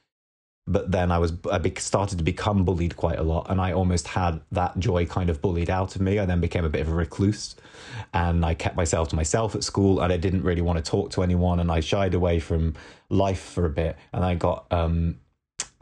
But 0.67 0.91
then 0.91 1.13
I 1.13 1.19
was 1.19 1.35
I 1.51 1.61
started 1.79 2.17
to 2.19 2.25
become 2.25 2.65
bullied 2.65 2.97
quite 2.97 3.19
a 3.19 3.23
lot, 3.23 3.51
and 3.51 3.61
I 3.61 3.73
almost 3.73 4.09
had 4.09 4.41
that 4.53 4.79
joy 4.79 5.05
kind 5.05 5.29
of 5.29 5.43
bullied 5.43 5.69
out 5.69 5.95
of 5.95 6.01
me. 6.01 6.19
I 6.19 6.25
then 6.25 6.41
became 6.41 6.65
a 6.65 6.71
bit 6.71 6.81
of 6.81 6.89
a 6.89 6.95
recluse, 6.95 7.55
and 8.15 8.45
I 8.47 8.55
kept 8.55 8.75
myself 8.75 9.09
to 9.09 9.17
myself 9.17 9.55
at 9.55 9.63
school, 9.63 10.01
and 10.01 10.11
I 10.11 10.17
didn't 10.17 10.43
really 10.43 10.63
want 10.63 10.83
to 10.83 10.91
talk 10.91 11.11
to 11.13 11.23
anyone, 11.23 11.61
and 11.61 11.71
I 11.71 11.81
shied 11.81 12.15
away 12.15 12.41
from 12.41 12.75
life 13.11 13.41
for 13.41 13.67
a 13.67 13.71
bit, 13.71 13.97
and 14.15 14.25
I 14.25 14.37
got 14.37 14.67
um, 14.71 15.21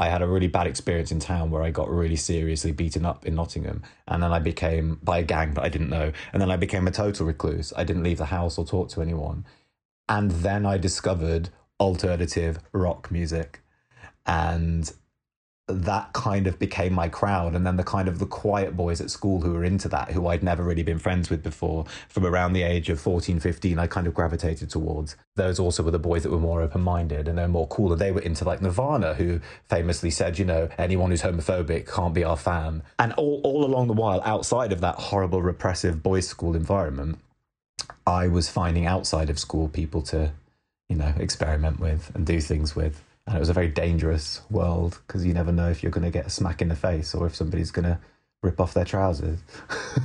I 0.01 0.09
had 0.09 0.21
a 0.21 0.27
really 0.27 0.49
bad 0.49 0.67
experience 0.67 1.13
in 1.13 1.21
town 1.21 1.53
where 1.53 1.63
I 1.63 1.71
got 1.71 1.89
really 1.89 2.17
seriously 2.17 2.73
beaten 2.73 3.07
up 3.07 3.25
in 3.25 3.37
Nottingham, 3.37 3.85
and 4.09 4.21
then 4.21 4.33
I 4.33 4.41
became 4.41 4.99
by 5.01 5.19
a 5.19 5.23
gang 5.23 5.55
that 5.55 5.63
I 5.63 5.69
didn't 5.69 5.91
know, 5.91 6.11
and 6.33 6.43
then 6.43 6.51
I 6.51 6.57
became 6.57 6.89
a 6.89 6.91
total 6.91 7.27
recluse. 7.27 7.73
I 7.77 7.85
didn't 7.85 8.03
leave 8.03 8.19
the 8.19 8.27
house 8.27 8.59
or 8.59 8.67
talk 8.67 8.89
to 8.91 9.01
anyone, 9.01 9.47
and 10.09 10.33
then 10.33 10.67
I 10.67 10.77
discovered 10.77 11.51
alternative 11.79 12.59
rock 12.73 13.13
music 13.13 13.62
and 14.27 14.93
that 15.69 16.13
kind 16.13 16.47
of 16.47 16.59
became 16.59 16.93
my 16.93 17.09
crowd. 17.09 17.55
And 17.55 17.67
then 17.67 17.77
the 17.77 17.85
kind 17.85 18.09
of 18.09 18.19
the 18.19 18.27
quiet 18.27 18.77
boys 18.77 19.01
at 19.01 19.11
school 19.11 19.41
who 19.41 19.53
were 19.53 19.65
into 19.65 19.89
that 19.89 20.11
who 20.11 20.27
I'd 20.27 20.43
never 20.43 20.63
really 20.63 20.83
been 20.83 20.99
friends 20.99 21.31
with 21.31 21.43
before 21.43 21.85
from 22.09 22.27
around 22.27 22.53
the 22.53 22.63
age 22.63 22.89
of 22.89 23.01
14 23.01 23.39
15 23.41 23.79
I 23.79 23.87
kind 23.87 24.07
of 24.07 24.15
gravitated 24.15 24.71
towards. 24.71 25.17
Those 25.37 25.59
also 25.59 25.83
were 25.83 25.91
the 25.91 25.99
boys 25.99 26.25
that 26.25 26.31
were 26.31 26.39
more 26.39 26.63
open-minded 26.63 27.29
and 27.29 27.39
they're 27.39 27.49
more 27.49 27.69
cool. 27.69 27.93
And 27.93 28.01
they 28.01 28.13
were 28.13 28.21
into 28.21 28.45
like 28.45 28.61
Nirvana 28.61 29.15
who 29.15 29.41
famously 29.69 30.11
said 30.11 30.39
you 30.39 30.45
know 30.45 30.69
anyone 30.79 31.11
who's 31.11 31.23
homophobic 31.23 31.93
can't 31.93 32.15
be 32.15 32.25
our 32.25 32.37
fan. 32.37 32.83
And 32.99 33.13
all, 33.15 33.41
all 33.45 33.65
along 33.65 33.87
the 33.87 33.95
while 33.95 34.21
outside 34.25 34.73
of 34.73 34.81
that 34.81 34.97
horrible 34.97 35.43
repressive 35.43 36.03
boys 36.03 36.29
school 36.29 36.57
environment 36.57 37.19
I 38.07 38.27
was 38.29 38.49
finding 38.49 38.87
outside 38.87 39.31
of 39.31 39.39
school 39.39 39.69
people 39.69 40.03
to 40.03 40.33
you 40.89 40.97
know 40.97 41.15
experiment 41.19 41.79
with 41.79 42.11
and 42.15 42.27
do 42.27 42.41
things 42.41 42.75
with 42.75 43.03
and 43.27 43.37
it 43.37 43.41
was 43.41 43.49
a 43.49 43.55
very 43.55 43.69
dangerous 43.69 44.41
world 44.51 45.01
because 45.07 45.25
you 45.25 45.33
never 45.33 45.53
know 45.53 45.71
if 45.71 45.83
you're 45.83 45.93
going 45.93 46.05
to 46.05 46.11
get 46.11 46.27
a 46.27 46.31
smack 46.31 46.61
in 46.61 46.69
the 46.69 46.77
face 46.77 47.15
or 47.15 47.27
if 47.27 47.35
somebody's 47.35 47.71
going 47.71 47.85
to 47.85 47.99
rip 48.43 48.61
off 48.61 48.75
their 48.75 48.85
trousers. 48.85 49.39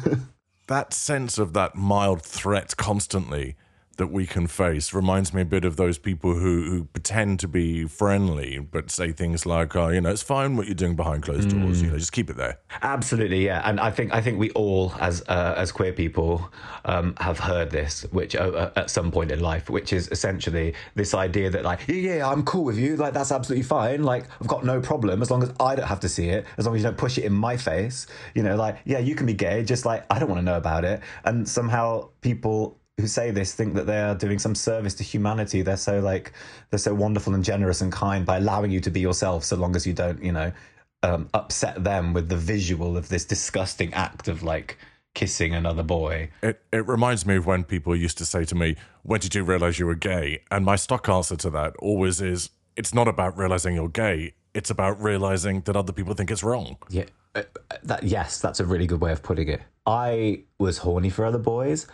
that 0.67 0.93
sense 0.93 1.37
of 1.37 1.53
that 1.53 1.75
mild 1.75 2.21
threat 2.21 2.77
constantly 2.77 3.55
that 3.97 4.07
we 4.07 4.25
can 4.25 4.47
face 4.47 4.93
reminds 4.93 5.33
me 5.33 5.41
a 5.41 5.45
bit 5.45 5.65
of 5.65 5.75
those 5.75 5.97
people 5.97 6.33
who, 6.33 6.63
who 6.63 6.83
pretend 6.85 7.39
to 7.39 7.47
be 7.47 7.85
friendly 7.85 8.59
but 8.59 8.89
say 8.89 9.11
things 9.11 9.45
like, 9.45 9.75
"Oh, 9.75 9.89
you 9.89 10.01
know, 10.01 10.09
it's 10.09 10.21
fine 10.21 10.55
what 10.55 10.67
you're 10.67 10.75
doing 10.75 10.95
behind 10.95 11.23
closed 11.23 11.49
doors. 11.49 11.81
You 11.81 11.91
know, 11.91 11.97
just 11.97 12.11
keep 12.11 12.29
it 12.29 12.37
there." 12.37 12.59
Absolutely, 12.81 13.45
yeah, 13.45 13.61
and 13.65 13.79
I 13.79 13.91
think 13.91 14.13
I 14.13 14.21
think 14.21 14.39
we 14.39 14.51
all, 14.51 14.93
as 14.99 15.23
uh, 15.27 15.55
as 15.57 15.71
queer 15.71 15.93
people, 15.93 16.49
um, 16.85 17.15
have 17.19 17.39
heard 17.39 17.69
this, 17.71 18.05
which 18.11 18.35
uh, 18.35 18.39
uh, 18.39 18.71
at 18.75 18.89
some 18.89 19.11
point 19.11 19.31
in 19.31 19.39
life, 19.39 19.69
which 19.69 19.93
is 19.93 20.07
essentially 20.09 20.73
this 20.95 21.13
idea 21.13 21.49
that 21.49 21.63
like, 21.63 21.87
yeah, 21.87 21.95
yeah, 21.95 22.29
I'm 22.29 22.43
cool 22.43 22.63
with 22.63 22.77
you, 22.77 22.95
like 22.95 23.13
that's 23.13 23.31
absolutely 23.31 23.63
fine, 23.63 24.03
like 24.03 24.25
I've 24.39 24.47
got 24.47 24.65
no 24.65 24.79
problem 24.79 25.21
as 25.21 25.31
long 25.31 25.43
as 25.43 25.51
I 25.59 25.75
don't 25.75 25.87
have 25.87 25.99
to 26.01 26.09
see 26.09 26.29
it, 26.29 26.45
as 26.57 26.65
long 26.65 26.75
as 26.75 26.81
you 26.81 26.87
don't 26.87 26.97
push 26.97 27.17
it 27.17 27.23
in 27.23 27.33
my 27.33 27.57
face, 27.57 28.07
you 28.35 28.43
know, 28.43 28.55
like 28.55 28.77
yeah, 28.85 28.99
you 28.99 29.15
can 29.15 29.25
be 29.25 29.33
gay, 29.33 29.63
just 29.63 29.85
like 29.85 30.05
I 30.09 30.19
don't 30.19 30.29
want 30.29 30.39
to 30.39 30.45
know 30.45 30.57
about 30.57 30.85
it, 30.85 31.01
and 31.25 31.47
somehow 31.47 32.09
people 32.21 32.77
who 32.97 33.07
say 33.07 33.31
this 33.31 33.53
think 33.53 33.75
that 33.75 33.85
they 33.85 34.01
are 34.01 34.15
doing 34.15 34.39
some 34.39 34.55
service 34.55 34.95
to 34.95 35.03
humanity. 35.03 35.61
They're 35.61 35.77
so 35.77 35.99
like 35.99 36.33
they're 36.69 36.79
so 36.79 36.93
wonderful 36.93 37.33
and 37.33 37.43
generous 37.43 37.81
and 37.81 37.91
kind 37.91 38.25
by 38.25 38.37
allowing 38.37 38.71
you 38.71 38.79
to 38.81 38.89
be 38.89 38.99
yourself, 38.99 39.43
so 39.43 39.55
long 39.55 39.75
as 39.75 39.85
you 39.85 39.93
don't, 39.93 40.21
you 40.23 40.31
know, 40.31 40.51
um, 41.03 41.29
upset 41.33 41.83
them 41.83 42.13
with 42.13 42.29
the 42.29 42.37
visual 42.37 42.97
of 42.97 43.09
this 43.09 43.23
disgusting 43.23 43.93
act 43.93 44.27
of 44.27 44.41
like 44.41 44.77
kissing 45.13 45.53
another 45.53 45.83
boy. 45.83 46.29
It 46.41 46.61
it 46.71 46.87
reminds 46.87 47.25
me 47.25 47.35
of 47.35 47.45
when 47.45 47.63
people 47.63 47.95
used 47.95 48.17
to 48.17 48.25
say 48.25 48.45
to 48.45 48.55
me, 48.55 48.75
"When 49.03 49.19
did 49.19 49.35
you 49.35 49.43
realize 49.43 49.77
you 49.77 49.85
were 49.85 49.95
gay?" 49.95 50.43
And 50.49 50.65
my 50.65 50.75
stock 50.75 51.07
answer 51.07 51.35
to 51.35 51.49
that 51.51 51.75
always 51.77 52.19
is, 52.19 52.49
"It's 52.75 52.95
not 52.95 53.07
about 53.07 53.37
realizing 53.37 53.75
you're 53.75 53.89
gay. 53.89 54.33
It's 54.55 54.71
about 54.71 54.99
realizing 54.99 55.61
that 55.61 55.75
other 55.75 55.93
people 55.93 56.15
think 56.15 56.31
it's 56.31 56.43
wrong." 56.43 56.77
Yeah, 56.89 57.05
uh, 57.35 57.43
that 57.83 58.03
yes, 58.03 58.39
that's 58.39 58.59
a 58.59 58.65
really 58.65 58.87
good 58.87 59.01
way 59.01 59.11
of 59.11 59.21
putting 59.21 59.49
it. 59.49 59.61
I 59.85 60.41
was 60.57 60.79
horny 60.79 61.11
for 61.11 61.25
other 61.25 61.37
boys. 61.37 61.85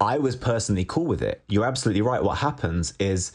I 0.00 0.18
was 0.18 0.36
personally 0.36 0.84
cool 0.84 1.06
with 1.06 1.22
it. 1.22 1.42
You're 1.48 1.66
absolutely 1.66 2.02
right. 2.02 2.22
What 2.22 2.38
happens 2.38 2.94
is 3.00 3.32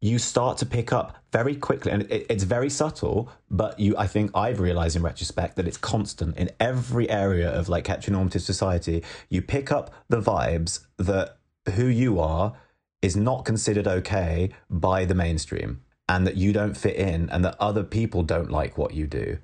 you 0.00 0.18
start 0.18 0.58
to 0.58 0.66
pick 0.66 0.92
up 0.92 1.16
very 1.32 1.56
quickly, 1.56 1.92
and 1.92 2.02
it, 2.02 2.26
it's 2.30 2.44
very 2.44 2.70
subtle. 2.70 3.30
But 3.50 3.78
you, 3.78 3.96
I 3.98 4.06
think, 4.06 4.30
I've 4.34 4.60
realized 4.60 4.96
in 4.96 5.02
retrospect 5.02 5.56
that 5.56 5.68
it's 5.68 5.76
constant 5.76 6.36
in 6.36 6.50
every 6.58 7.08
area 7.10 7.50
of 7.50 7.68
like 7.68 7.84
heteronormative 7.84 8.40
society. 8.40 9.02
You 9.28 9.42
pick 9.42 9.70
up 9.70 9.92
the 10.08 10.20
vibes 10.20 10.86
that 10.98 11.36
who 11.74 11.86
you 11.86 12.20
are 12.20 12.56
is 13.02 13.16
not 13.16 13.44
considered 13.44 13.86
okay 13.86 14.50
by 14.70 15.04
the 15.04 15.14
mainstream, 15.14 15.82
and 16.08 16.26
that 16.26 16.36
you 16.36 16.52
don't 16.52 16.76
fit 16.76 16.96
in, 16.96 17.28
and 17.28 17.44
that 17.44 17.56
other 17.60 17.84
people 17.84 18.22
don't 18.22 18.50
like 18.50 18.78
what 18.78 18.94
you 18.94 19.06
do. 19.06 19.38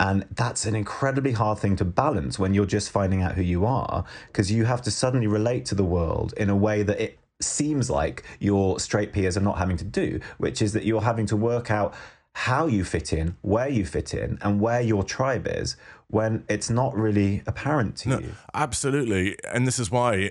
And 0.00 0.26
that's 0.34 0.64
an 0.64 0.74
incredibly 0.74 1.32
hard 1.32 1.58
thing 1.58 1.76
to 1.76 1.84
balance 1.84 2.38
when 2.38 2.54
you're 2.54 2.64
just 2.64 2.90
finding 2.90 3.22
out 3.22 3.34
who 3.34 3.42
you 3.42 3.66
are, 3.66 4.04
because 4.28 4.50
you 4.50 4.64
have 4.64 4.80
to 4.82 4.90
suddenly 4.90 5.26
relate 5.26 5.66
to 5.66 5.74
the 5.74 5.84
world 5.84 6.32
in 6.38 6.48
a 6.48 6.56
way 6.56 6.82
that 6.82 6.98
it 6.98 7.18
seems 7.40 7.90
like 7.90 8.24
your 8.38 8.80
straight 8.80 9.12
peers 9.12 9.36
are 9.36 9.42
not 9.42 9.58
having 9.58 9.76
to 9.76 9.84
do, 9.84 10.18
which 10.38 10.62
is 10.62 10.72
that 10.72 10.84
you're 10.84 11.02
having 11.02 11.26
to 11.26 11.36
work 11.36 11.70
out 11.70 11.94
how 12.32 12.66
you 12.66 12.82
fit 12.82 13.12
in, 13.12 13.36
where 13.42 13.68
you 13.68 13.84
fit 13.84 14.14
in, 14.14 14.38
and 14.40 14.58
where 14.58 14.80
your 14.80 15.02
tribe 15.02 15.46
is 15.46 15.76
when 16.08 16.44
it's 16.48 16.70
not 16.70 16.96
really 16.96 17.42
apparent 17.46 17.96
to 17.96 18.08
you. 18.08 18.32
Absolutely. 18.54 19.36
And 19.52 19.66
this 19.66 19.78
is 19.78 19.90
why 19.90 20.30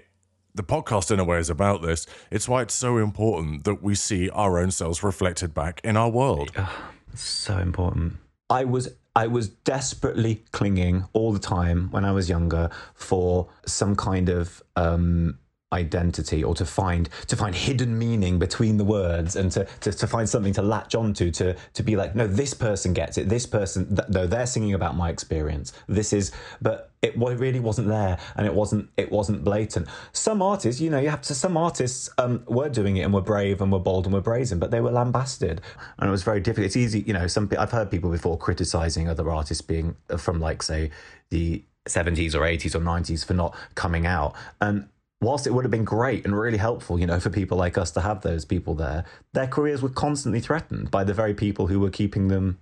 the 0.55 0.63
podcast, 0.63 1.11
in 1.11 1.19
a 1.19 1.23
way, 1.23 1.37
is 1.37 1.49
about 1.49 1.83
this. 1.83 2.07
It's 2.31 2.49
why 2.49 2.63
it's 2.63 2.73
so 2.73 2.97
important 2.97 3.65
that 3.65 3.83
we 3.83 3.93
see 3.93 4.31
our 4.31 4.57
own 4.57 4.71
selves 4.71 5.03
reflected 5.03 5.53
back 5.53 5.79
in 5.83 5.95
our 5.95 6.09
world. 6.09 6.51
so 7.13 7.59
important. 7.59 8.17
I 8.49 8.63
was 8.63 8.95
I 9.15 9.27
was 9.27 9.49
desperately 9.49 10.43
clinging 10.51 11.05
all 11.13 11.33
the 11.33 11.39
time 11.39 11.89
when 11.91 12.05
I 12.05 12.11
was 12.11 12.29
younger 12.29 12.69
for 12.93 13.49
some 13.65 13.95
kind 13.95 14.29
of 14.29 14.61
um, 14.75 15.39
identity 15.71 16.43
or 16.43 16.55
to 16.55 16.65
find 16.65 17.09
to 17.27 17.35
find 17.35 17.53
hidden 17.53 17.97
meaning 17.97 18.39
between 18.39 18.77
the 18.77 18.83
words 18.83 19.35
and 19.35 19.51
to, 19.51 19.67
to, 19.81 19.91
to 19.91 20.07
find 20.07 20.27
something 20.27 20.53
to 20.53 20.61
latch 20.61 20.95
onto 20.95 21.29
to 21.31 21.55
to 21.73 21.83
be 21.83 21.95
like 21.95 22.15
no 22.15 22.27
this 22.27 22.53
person 22.53 22.93
gets 22.93 23.17
it. 23.17 23.29
This 23.29 23.45
person 23.45 23.95
th- 23.95 24.07
though 24.09 24.27
they're 24.27 24.47
singing 24.47 24.73
about 24.73 24.95
my 24.95 25.09
experience. 25.09 25.73
This 25.87 26.13
is 26.13 26.31
but 26.61 26.88
it 27.01 27.17
really 27.17 27.59
wasn't 27.59 27.87
there 27.87 28.17
and 28.35 28.45
it 28.45 28.53
wasn't 28.53 28.89
it 28.97 29.11
wasn't 29.11 29.43
blatant. 29.43 29.87
Some 30.11 30.41
artists 30.41 30.81
you 30.81 30.89
know 30.89 30.99
you 30.99 31.09
have 31.09 31.21
to 31.23 31.35
some 31.35 31.55
artists 31.55 32.09
um, 32.17 32.43
were 32.47 32.69
doing 32.69 32.97
it 32.97 33.01
and 33.01 33.13
were 33.13 33.21
brave 33.21 33.61
and 33.61 33.71
were 33.71 33.79
bold 33.79 34.05
and 34.05 34.13
were 34.13 34.21
brazen 34.21 34.59
but 34.59 34.71
they 34.71 34.81
were 34.81 34.91
lambasted. 34.91 35.61
And 35.97 36.07
it 36.07 36.11
was 36.11 36.23
very 36.23 36.41
difficult. 36.41 36.65
It's 36.65 36.77
easy 36.77 37.01
you 37.01 37.13
know 37.13 37.27
some 37.27 37.49
I've 37.57 37.71
heard 37.71 37.89
people 37.89 38.09
before 38.09 38.37
criticizing 38.37 39.07
other 39.07 39.29
artists 39.29 39.61
being 39.61 39.95
uh, 40.09 40.17
from 40.17 40.39
like 40.39 40.61
say 40.61 40.91
the 41.29 41.63
70s 41.87 42.35
or 42.35 42.41
80s 42.41 42.75
or 42.75 42.79
90s 42.79 43.25
for 43.25 43.33
not 43.33 43.55
coming 43.75 44.05
out. 44.05 44.35
And 44.61 44.89
whilst 45.21 45.47
it 45.47 45.51
would 45.51 45.65
have 45.65 45.71
been 45.71 45.85
great 45.85 46.25
and 46.25 46.37
really 46.37 46.57
helpful, 46.57 46.99
you 46.99 47.05
know, 47.05 47.19
for 47.19 47.29
people 47.29 47.57
like 47.57 47.77
us 47.77 47.91
to 47.91 48.01
have 48.01 48.21
those 48.21 48.45
people 48.45 48.75
there, 48.75 49.05
their 49.33 49.47
careers 49.47 49.81
were 49.81 49.89
constantly 49.89 50.39
threatened 50.39 50.91
by 50.91 51.03
the 51.03 51.13
very 51.13 51.33
people 51.33 51.67
who 51.67 51.79
were 51.79 51.89
keeping 51.89 52.27
them, 52.27 52.59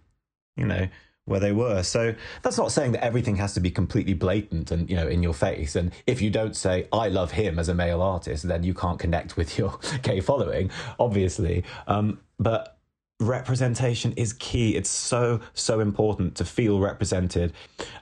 you 0.55 0.65
know, 0.65 0.87
where 1.27 1.39
they 1.39 1.51
were. 1.51 1.83
So 1.83 2.15
that's 2.41 2.57
not 2.57 2.71
saying 2.71 2.93
that 2.93 3.03
everything 3.03 3.35
has 3.35 3.53
to 3.55 3.59
be 3.59 3.69
completely 3.69 4.13
blatant 4.13 4.71
and, 4.71 4.89
you 4.89 4.95
know, 4.95 5.07
in 5.07 5.21
your 5.21 5.33
face. 5.33 5.75
And 5.75 5.91
if 6.07 6.21
you 6.21 6.29
don't 6.29 6.55
say, 6.55 6.87
I 6.91 7.09
love 7.09 7.31
him 7.31 7.59
as 7.59 7.67
a 7.69 7.73
male 7.73 8.01
artist, 8.01 8.47
then 8.47 8.63
you 8.63 8.73
can't 8.73 8.97
connect 8.97 9.35
with 9.35 9.57
your 9.57 9.77
gay 10.01 10.21
following, 10.21 10.71
obviously. 10.99 11.65
Um, 11.85 12.21
but 12.39 12.77
representation 13.19 14.13
is 14.13 14.31
key. 14.33 14.75
It's 14.75 14.89
so, 14.89 15.41
so 15.53 15.81
important 15.81 16.35
to 16.35 16.45
feel 16.45 16.79
represented. 16.79 17.51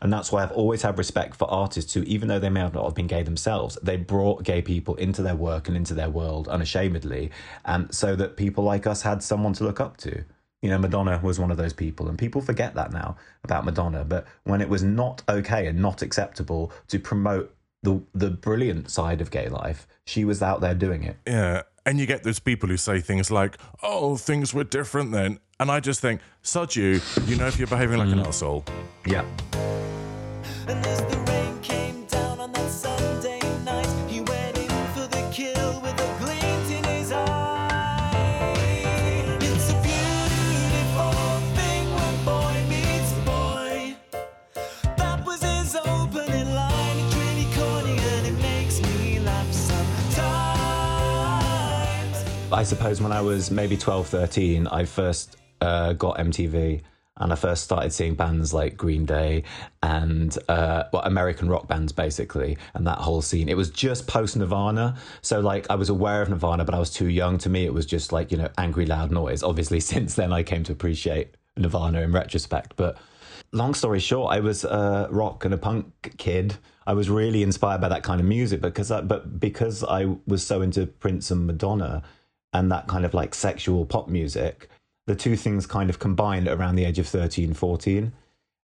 And 0.01 0.13
that's 0.13 0.31
why 0.31 0.43
I've 0.43 0.51
always 0.51 0.83
had 0.83 0.97
respect 0.97 1.35
for 1.35 1.49
artists 1.49 1.93
who, 1.93 2.03
even 2.03 2.27
though 2.27 2.39
they 2.39 2.49
may 2.49 2.61
not 2.61 2.75
have 2.75 2.95
been 2.95 3.07
gay 3.07 3.23
themselves, 3.23 3.77
they 3.81 3.97
brought 3.97 4.43
gay 4.43 4.61
people 4.61 4.95
into 4.95 5.21
their 5.23 5.35
work 5.35 5.67
and 5.67 5.75
into 5.75 5.93
their 5.93 6.09
world 6.09 6.47
unashamedly. 6.47 7.31
And 7.63 7.93
so 7.93 8.15
that 8.17 8.37
people 8.37 8.63
like 8.63 8.85
us 8.85 9.01
had 9.01 9.23
someone 9.23 9.53
to 9.53 9.63
look 9.63 9.79
up 9.79 9.97
to. 9.97 10.25
You 10.65 10.71
know, 10.71 10.79
Madonna 10.79 11.19
was 11.21 11.39
one 11.39 11.51
of 11.51 11.57
those 11.57 11.73
people, 11.73 12.09
and 12.09 12.17
people 12.17 12.41
forget 12.41 12.73
that 12.73 12.91
now 12.91 13.17
about 13.43 13.65
Madonna. 13.65 14.03
But 14.03 14.25
when 14.45 14.61
it 14.61 14.67
was 14.67 14.81
not 14.81 15.21
okay 15.29 15.67
and 15.67 15.79
not 15.79 16.01
acceptable 16.01 16.71
to 16.87 16.97
promote 16.97 17.55
the 17.83 18.01
the 18.15 18.31
brilliant 18.31 18.89
side 18.89 19.21
of 19.21 19.29
gay 19.29 19.47
life, 19.47 19.85
she 20.07 20.25
was 20.25 20.41
out 20.41 20.61
there 20.61 20.73
doing 20.73 21.03
it. 21.03 21.17
Yeah. 21.27 21.61
And 21.85 21.99
you 21.99 22.07
get 22.07 22.23
those 22.23 22.39
people 22.39 22.67
who 22.67 22.77
say 22.77 22.99
things 22.99 23.29
like, 23.29 23.59
oh, 23.83 24.17
things 24.17 24.55
were 24.55 24.63
different 24.63 25.11
then. 25.11 25.37
And 25.59 25.69
I 25.69 25.81
just 25.81 25.99
think, 25.99 26.19
sod 26.41 26.75
you, 26.75 26.99
you 27.27 27.35
know 27.35 27.45
if 27.45 27.59
you're 27.59 27.67
behaving 27.67 27.99
like 27.99 28.09
an 28.09 28.17
mm. 28.17 28.25
asshole. 28.25 28.65
Yeah. 29.05 29.23
I 52.55 52.63
suppose 52.63 53.01
when 53.01 53.11
I 53.11 53.19
was 53.19 53.51
maybe 53.51 53.75
12, 53.75 54.07
13, 54.07 54.67
I 54.67 54.85
first 54.85 55.35
uh, 55.59 55.91
got 55.91 56.17
MTV 56.17 56.83
and 57.17 57.33
I 57.33 57.35
first 57.35 57.65
started 57.65 57.91
seeing 57.91 58.15
bands 58.15 58.53
like 58.53 58.77
Green 58.77 59.05
Day 59.05 59.43
and 59.83 60.37
uh, 60.47 60.85
well, 60.93 61.01
American 61.01 61.49
rock 61.49 61.67
bands 61.67 61.91
basically, 61.91 62.57
and 62.73 62.87
that 62.87 62.99
whole 62.99 63.21
scene. 63.21 63.49
It 63.49 63.57
was 63.57 63.69
just 63.69 64.07
post 64.07 64.37
Nirvana. 64.37 64.95
So, 65.21 65.41
like, 65.41 65.69
I 65.69 65.75
was 65.75 65.89
aware 65.89 66.21
of 66.21 66.29
Nirvana, 66.29 66.63
but 66.63 66.73
I 66.73 66.79
was 66.79 66.91
too 66.91 67.09
young. 67.09 67.37
To 67.39 67.49
me, 67.49 67.65
it 67.65 67.73
was 67.73 67.85
just 67.85 68.13
like, 68.13 68.31
you 68.31 68.37
know, 68.37 68.47
angry, 68.57 68.85
loud 68.85 69.11
noise. 69.11 69.43
Obviously, 69.43 69.79
since 69.81 70.15
then, 70.15 70.31
I 70.31 70.41
came 70.41 70.63
to 70.63 70.71
appreciate 70.71 71.35
Nirvana 71.57 72.03
in 72.03 72.13
retrospect. 72.13 72.77
But 72.77 72.97
long 73.51 73.73
story 73.73 73.99
short, 73.99 74.33
I 74.33 74.39
was 74.39 74.63
a 74.63 75.09
rock 75.11 75.43
and 75.43 75.53
a 75.53 75.57
punk 75.57 76.15
kid. 76.17 76.55
I 76.87 76.93
was 76.93 77.09
really 77.09 77.43
inspired 77.43 77.81
by 77.81 77.89
that 77.89 78.03
kind 78.03 78.21
of 78.21 78.25
music 78.25 78.61
because, 78.61 78.91
I, 78.91 79.01
but 79.01 79.41
because 79.41 79.83
I 79.83 80.15
was 80.25 80.41
so 80.41 80.61
into 80.61 80.85
Prince 80.87 81.31
and 81.31 81.45
Madonna 81.45 82.01
and 82.55 82.71
that 82.71 82.87
kind 82.87 83.05
of 83.05 83.13
like 83.13 83.35
sexual 83.35 83.85
pop 83.85 84.07
music, 84.07 84.69
the 85.07 85.15
two 85.15 85.35
things 85.35 85.67
kind 85.67 85.89
of 85.89 85.99
combined 85.99 86.47
around 86.47 86.75
the 86.75 86.85
age 86.85 86.97
of 86.99 87.07
13, 87.07 87.53
14. 87.53 88.13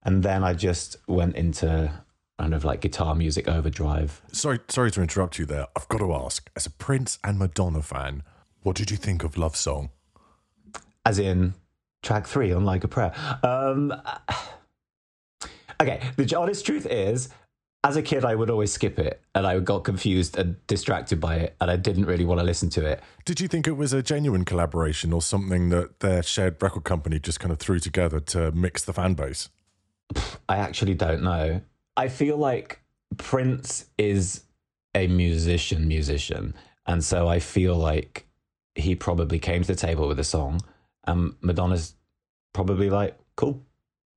And 0.03 0.23
then 0.23 0.43
I 0.43 0.53
just 0.53 0.95
went 1.07 1.35
into 1.35 1.91
kind 2.39 2.53
of 2.53 2.63
like 2.63 2.81
guitar 2.81 3.13
music 3.13 3.47
overdrive. 3.47 4.21
Sorry, 4.31 4.59
sorry 4.69 4.91
to 4.91 5.01
interrupt 5.01 5.37
you 5.37 5.45
there. 5.45 5.67
I've 5.75 5.87
got 5.89 5.99
to 5.99 6.13
ask, 6.13 6.49
as 6.55 6.65
a 6.65 6.71
Prince 6.71 7.19
and 7.23 7.37
Madonna 7.37 7.81
fan, 7.81 8.23
what 8.63 8.75
did 8.75 8.89
you 8.89 8.97
think 8.97 9.23
of 9.23 9.37
Love 9.37 9.55
Song? 9.55 9.89
as 11.05 11.19
in 11.19 11.53
track 12.03 12.27
three 12.27 12.51
on 12.51 12.65
Like 12.65 12.83
a 12.83 12.87
Prayer. 12.87 13.13
Um, 13.43 13.93
okay, 15.81 16.01
the 16.15 16.37
honest 16.37 16.65
truth 16.65 16.85
is, 16.85 17.29
as 17.83 17.95
a 17.95 18.01
kid, 18.01 18.23
I 18.23 18.35
would 18.35 18.49
always 18.49 18.71
skip 18.71 18.99
it, 18.99 19.21
and 19.33 19.47
I 19.47 19.59
got 19.59 19.83
confused 19.83 20.37
and 20.37 20.55
distracted 20.67 21.19
by 21.19 21.35
it, 21.37 21.55
and 21.59 21.71
I 21.71 21.77
didn't 21.77 22.05
really 22.05 22.25
want 22.25 22.39
to 22.39 22.45
listen 22.45 22.69
to 22.71 22.85
it. 22.85 23.01
Did 23.25 23.39
you 23.39 23.47
think 23.47 23.67
it 23.67 23.73
was 23.73 23.91
a 23.91 24.03
genuine 24.03 24.45
collaboration 24.45 25.11
or 25.11 25.21
something 25.21 25.69
that 25.69 25.99
their 25.99 26.21
shared 26.21 26.61
record 26.61 26.83
company 26.83 27.19
just 27.19 27.39
kind 27.39 27.51
of 27.51 27.57
threw 27.57 27.79
together 27.79 28.19
to 28.19 28.51
mix 28.51 28.83
the 28.83 28.93
fan 28.93 29.15
base? 29.15 29.49
I 30.47 30.57
actually 30.57 30.93
don't 30.93 31.23
know. 31.23 31.61
I 31.97 32.07
feel 32.07 32.37
like 32.37 32.81
Prince 33.17 33.85
is 33.97 34.43
a 34.93 35.07
musician, 35.07 35.87
musician, 35.87 36.53
And 36.85 37.03
so 37.03 37.27
I 37.27 37.39
feel 37.39 37.75
like 37.75 38.27
he 38.75 38.95
probably 38.95 39.39
came 39.39 39.61
to 39.61 39.67
the 39.67 39.75
table 39.75 40.07
with 40.07 40.19
a 40.19 40.23
song, 40.23 40.61
and 41.05 41.33
Madonna's 41.41 41.95
probably 42.53 42.89
like, 42.89 43.17
cool, 43.35 43.63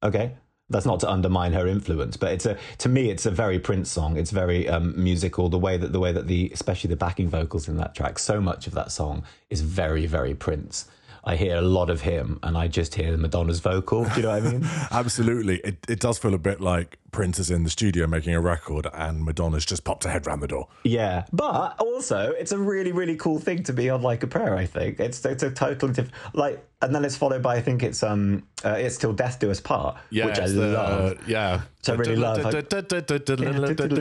okay. 0.02 0.34
That's 0.74 0.86
not 0.86 0.98
to 1.00 1.10
undermine 1.10 1.52
her 1.52 1.68
influence, 1.68 2.16
but 2.16 2.32
it's 2.32 2.46
a 2.46 2.58
to 2.78 2.88
me 2.88 3.08
it's 3.08 3.26
a 3.26 3.30
very 3.30 3.60
Prince 3.60 3.88
song. 3.88 4.16
It's 4.16 4.32
very 4.32 4.68
um, 4.68 4.92
musical. 5.00 5.48
The 5.48 5.56
way 5.56 5.76
that 5.76 5.92
the 5.92 6.00
way 6.00 6.10
that 6.10 6.26
the 6.26 6.50
especially 6.52 6.88
the 6.88 6.96
backing 6.96 7.28
vocals 7.28 7.68
in 7.68 7.76
that 7.76 7.94
track, 7.94 8.18
so 8.18 8.40
much 8.40 8.66
of 8.66 8.74
that 8.74 8.90
song 8.90 9.22
is 9.50 9.60
very 9.60 10.06
very 10.06 10.34
Prince. 10.34 10.86
I 11.26 11.36
hear 11.36 11.56
a 11.56 11.62
lot 11.62 11.88
of 11.90 12.02
him, 12.02 12.38
and 12.42 12.56
I 12.56 12.68
just 12.68 12.94
hear 12.94 13.16
Madonna's 13.16 13.60
vocal. 13.60 14.04
Do 14.04 14.16
you 14.16 14.22
know 14.22 14.28
what 14.38 14.42
I 14.46 14.52
mean? 14.52 14.64
Absolutely. 14.90 15.56
It, 15.58 15.78
it 15.88 16.00
does 16.00 16.18
feel 16.18 16.34
a 16.34 16.38
bit 16.38 16.60
like 16.60 16.98
Prince 17.12 17.38
is 17.38 17.50
in 17.50 17.64
the 17.64 17.70
studio 17.70 18.06
making 18.06 18.34
a 18.34 18.40
record 18.40 18.86
and 18.92 19.24
Madonna's 19.24 19.64
just 19.64 19.84
popped 19.84 20.04
her 20.04 20.10
head 20.10 20.26
round 20.26 20.42
the 20.42 20.48
door. 20.48 20.68
Yeah, 20.82 21.24
but 21.32 21.76
also 21.78 22.32
it's 22.32 22.50
a 22.52 22.58
really 22.58 22.92
really 22.92 23.16
cool 23.16 23.38
thing 23.38 23.62
to 23.64 23.72
be 23.72 23.88
on 23.88 24.02
like 24.02 24.22
a 24.22 24.26
prayer. 24.26 24.56
I 24.56 24.66
think 24.66 24.98
it's 25.00 25.24
it's 25.24 25.42
a 25.44 25.50
totally 25.50 25.92
different 25.92 26.12
like, 26.34 26.62
and 26.82 26.94
then 26.94 27.04
it's 27.04 27.16
followed 27.16 27.42
by 27.42 27.54
I 27.56 27.60
think 27.62 27.82
it's 27.84 28.02
um 28.02 28.42
uh, 28.64 28.70
it's 28.70 28.96
till 28.98 29.12
death 29.12 29.38
do 29.38 29.50
us 29.50 29.60
part, 29.60 29.96
which 30.26 30.38
I 30.38 30.48
the- 30.48 30.66
love. 30.68 31.28
yeah. 31.28 31.60
Which 31.78 31.88
I 31.88 31.92
really 31.92 32.16
love. 32.16 32.38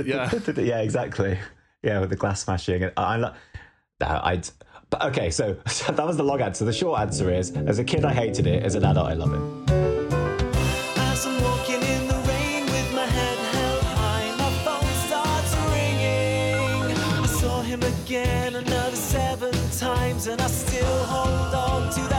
Yeah. 0.07 0.31
yeah, 0.57 0.79
exactly. 0.81 1.39
Yeah, 1.83 1.99
with 1.99 2.09
the 2.09 2.15
glass 2.15 2.41
smashing. 2.43 2.89
I, 2.97 3.15
like 3.17 3.33
I 4.01 4.35
love. 4.35 4.51
But 4.93 5.05
okay, 5.05 5.29
so, 5.39 5.53
that 5.63 6.05
was 6.05 6.17
the 6.17 6.23
long 6.23 6.41
answer. 6.41 6.65
The 6.65 6.73
short 6.73 6.99
answer 6.99 7.33
is: 7.33 7.51
as 7.55 7.79
a 7.79 7.83
kid, 7.83 8.05
I 8.05 8.13
hated 8.13 8.45
it. 8.45 8.61
As 8.61 8.75
an 8.75 8.85
adult, 8.85 9.07
I 9.07 9.15
love 9.15 9.33
it. 9.33 9.39
The 20.25 20.31
and 20.31 20.41
I 20.41 20.47
still 20.47 21.03
hold 21.05 21.53
on 21.55 21.91
to 21.93 22.01
that 22.01 22.12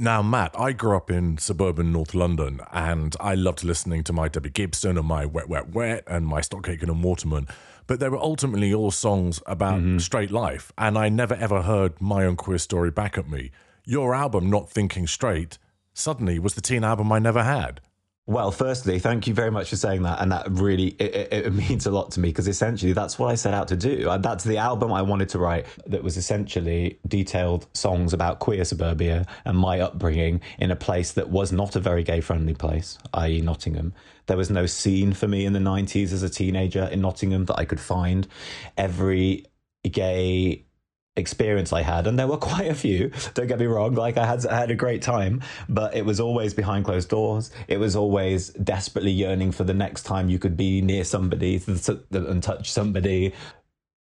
Now, 0.00 0.22
Matt, 0.22 0.58
I 0.58 0.72
grew 0.72 0.96
up 0.96 1.10
in 1.10 1.36
suburban 1.36 1.92
North 1.92 2.14
London 2.14 2.62
and 2.72 3.14
I 3.20 3.34
loved 3.34 3.62
listening 3.62 4.02
to 4.04 4.14
my 4.14 4.28
Debbie 4.28 4.48
Gibson 4.48 4.96
and 4.96 5.06
my 5.06 5.26
Wet, 5.26 5.46
Wet, 5.46 5.74
Wet 5.74 6.04
and 6.06 6.26
my 6.26 6.40
Stock 6.40 6.70
Aitken 6.70 6.88
and 6.88 7.04
Waterman. 7.04 7.46
But 7.86 8.00
they 8.00 8.08
were 8.08 8.16
ultimately 8.16 8.72
all 8.72 8.92
songs 8.92 9.42
about 9.44 9.80
mm-hmm. 9.80 9.98
straight 9.98 10.30
life. 10.30 10.72
And 10.78 10.96
I 10.96 11.10
never 11.10 11.34
ever 11.34 11.60
heard 11.60 12.00
my 12.00 12.24
own 12.24 12.36
queer 12.36 12.56
story 12.56 12.90
back 12.90 13.18
at 13.18 13.28
me. 13.28 13.50
Your 13.84 14.14
album, 14.14 14.48
Not 14.48 14.70
Thinking 14.70 15.06
Straight, 15.06 15.58
suddenly 15.92 16.38
was 16.38 16.54
the 16.54 16.62
teen 16.62 16.82
album 16.82 17.12
I 17.12 17.18
never 17.18 17.42
had. 17.42 17.82
Well, 18.26 18.52
firstly, 18.52 19.00
thank 19.00 19.26
you 19.26 19.34
very 19.34 19.50
much 19.50 19.70
for 19.70 19.76
saying 19.76 20.02
that, 20.02 20.20
and 20.20 20.30
that 20.30 20.46
really 20.50 20.88
it, 21.00 21.14
it, 21.14 21.46
it 21.46 21.52
means 21.68 21.86
a 21.86 21.90
lot 21.90 22.12
to 22.12 22.20
me 22.20 22.28
because 22.28 22.46
essentially 22.46 22.92
that's 22.92 23.18
what 23.18 23.30
I 23.30 23.34
set 23.34 23.54
out 23.54 23.68
to 23.68 23.76
do. 23.76 24.08
That's 24.20 24.44
the 24.44 24.58
album 24.58 24.92
I 24.92 25.02
wanted 25.02 25.28
to 25.30 25.38
write 25.38 25.66
that 25.86 26.04
was 26.04 26.16
essentially 26.16 27.00
detailed 27.08 27.66
songs 27.74 28.12
about 28.12 28.38
queer 28.38 28.64
suburbia 28.64 29.26
and 29.44 29.58
my 29.58 29.80
upbringing 29.80 30.40
in 30.58 30.70
a 30.70 30.76
place 30.76 31.12
that 31.12 31.30
was 31.30 31.50
not 31.50 31.74
a 31.74 31.80
very 31.80 32.04
gay-friendly 32.04 32.54
place, 32.54 32.98
i.e., 33.14 33.40
Nottingham. 33.40 33.94
There 34.26 34.36
was 34.36 34.50
no 34.50 34.66
scene 34.66 35.12
for 35.12 35.26
me 35.26 35.44
in 35.44 35.52
the 35.52 35.58
'90s 35.58 36.12
as 36.12 36.22
a 36.22 36.28
teenager 36.28 36.84
in 36.84 37.00
Nottingham 37.00 37.46
that 37.46 37.58
I 37.58 37.64
could 37.64 37.80
find. 37.80 38.28
Every 38.76 39.46
gay 39.90 40.66
experience 41.20 41.72
I 41.72 41.82
had, 41.82 42.06
and 42.06 42.18
there 42.18 42.26
were 42.26 42.36
quite 42.50 42.68
a 42.68 42.74
few. 42.74 43.12
Don't 43.34 43.46
get 43.46 43.60
me 43.60 43.66
wrong; 43.66 43.94
like 43.94 44.16
I 44.16 44.26
had, 44.26 44.44
I 44.46 44.58
had 44.58 44.70
a 44.70 44.74
great 44.74 45.02
time, 45.02 45.42
but 45.68 45.94
it 45.94 46.04
was 46.04 46.18
always 46.18 46.52
behind 46.52 46.84
closed 46.84 47.08
doors. 47.08 47.52
It 47.68 47.78
was 47.78 47.94
always 47.94 48.48
desperately 48.50 49.12
yearning 49.12 49.52
for 49.52 49.64
the 49.64 49.74
next 49.74 50.02
time 50.02 50.28
you 50.28 50.38
could 50.38 50.56
be 50.56 50.80
near 50.82 51.04
somebody 51.04 51.62
and 51.66 52.42
touch 52.42 52.72
somebody. 52.72 53.32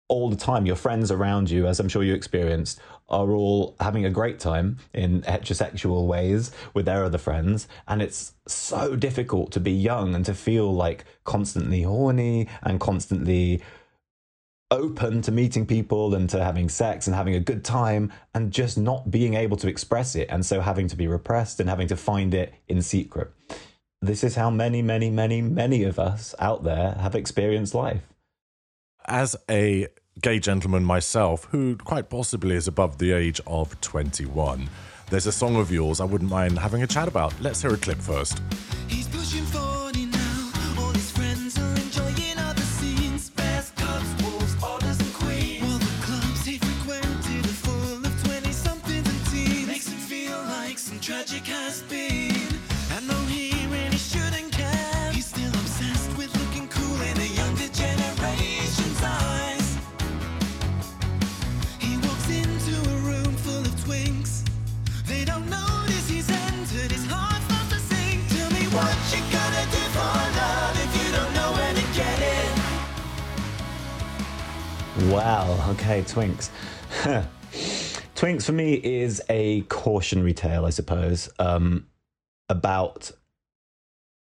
All 0.07 0.29
the 0.29 0.35
time, 0.35 0.67
your 0.67 0.75
friends 0.75 1.09
around 1.09 1.49
you, 1.49 1.65
as 1.65 1.79
I'm 1.79 1.89
sure 1.89 2.03
you 2.03 2.13
experienced, 2.13 2.79
are 3.09 3.31
all 3.31 3.75
having 3.79 4.05
a 4.05 4.09
great 4.09 4.39
time 4.39 4.77
in 4.93 5.21
heterosexual 5.21 6.07
ways 6.07 6.51
with 6.75 6.85
their 6.85 7.03
other 7.03 7.17
friends. 7.17 7.67
And 7.87 8.03
it's 8.03 8.33
so 8.47 8.95
difficult 8.95 9.51
to 9.53 9.59
be 9.59 9.71
young 9.71 10.13
and 10.13 10.25
to 10.25 10.35
feel 10.35 10.71
like 10.73 11.05
constantly 11.23 11.81
horny 11.83 12.47
and 12.61 12.79
constantly 12.79 13.61
open 14.71 15.21
to 15.21 15.31
meeting 15.31 15.65
people 15.65 16.15
and 16.15 16.29
to 16.29 16.43
having 16.43 16.69
sex 16.69 17.07
and 17.07 17.15
having 17.15 17.35
a 17.35 17.39
good 17.39 17.63
time 17.63 18.11
and 18.33 18.51
just 18.51 18.77
not 18.77 19.11
being 19.11 19.35
able 19.35 19.57
to 19.57 19.67
express 19.67 20.15
it 20.15 20.27
and 20.29 20.45
so 20.45 20.59
having 20.59 20.87
to 20.87 20.95
be 20.95 21.07
repressed 21.07 21.59
and 21.59 21.69
having 21.69 21.87
to 21.87 21.95
find 21.95 22.33
it 22.33 22.53
in 22.67 22.81
secret. 22.81 23.31
This 24.01 24.23
is 24.23 24.35
how 24.35 24.49
many, 24.49 24.81
many, 24.81 25.09
many, 25.09 25.41
many 25.41 25.83
of 25.83 25.99
us 25.99 26.35
out 26.39 26.63
there 26.63 26.93
have 26.99 27.15
experienced 27.15 27.73
life. 27.73 28.01
As 29.07 29.35
a 29.49 29.87
gay 30.21 30.39
gentleman 30.39 30.83
myself, 30.83 31.45
who 31.51 31.77
quite 31.77 32.09
possibly 32.09 32.55
is 32.55 32.67
above 32.67 32.97
the 32.97 33.11
age 33.11 33.39
of 33.45 33.79
21, 33.81 34.69
there's 35.09 35.27
a 35.27 35.31
song 35.31 35.55
of 35.55 35.71
yours 35.71 36.01
I 36.01 36.05
wouldn't 36.05 36.31
mind 36.31 36.57
having 36.57 36.81
a 36.81 36.87
chat 36.87 37.07
about. 37.07 37.39
Let's 37.39 37.61
hear 37.61 37.73
a 37.73 37.77
clip 37.77 37.99
first. 37.99 38.41
He's 38.87 39.07
Wow. 75.15 75.71
Okay, 75.71 76.01
Twinks. 76.01 76.49
Twinks 78.15 78.45
for 78.45 78.51
me 78.51 78.73
is 78.73 79.21
a 79.29 79.61
cautionary 79.61 80.33
tale, 80.33 80.65
I 80.65 80.71
suppose, 80.71 81.29
um, 81.39 81.87
about 82.49 83.11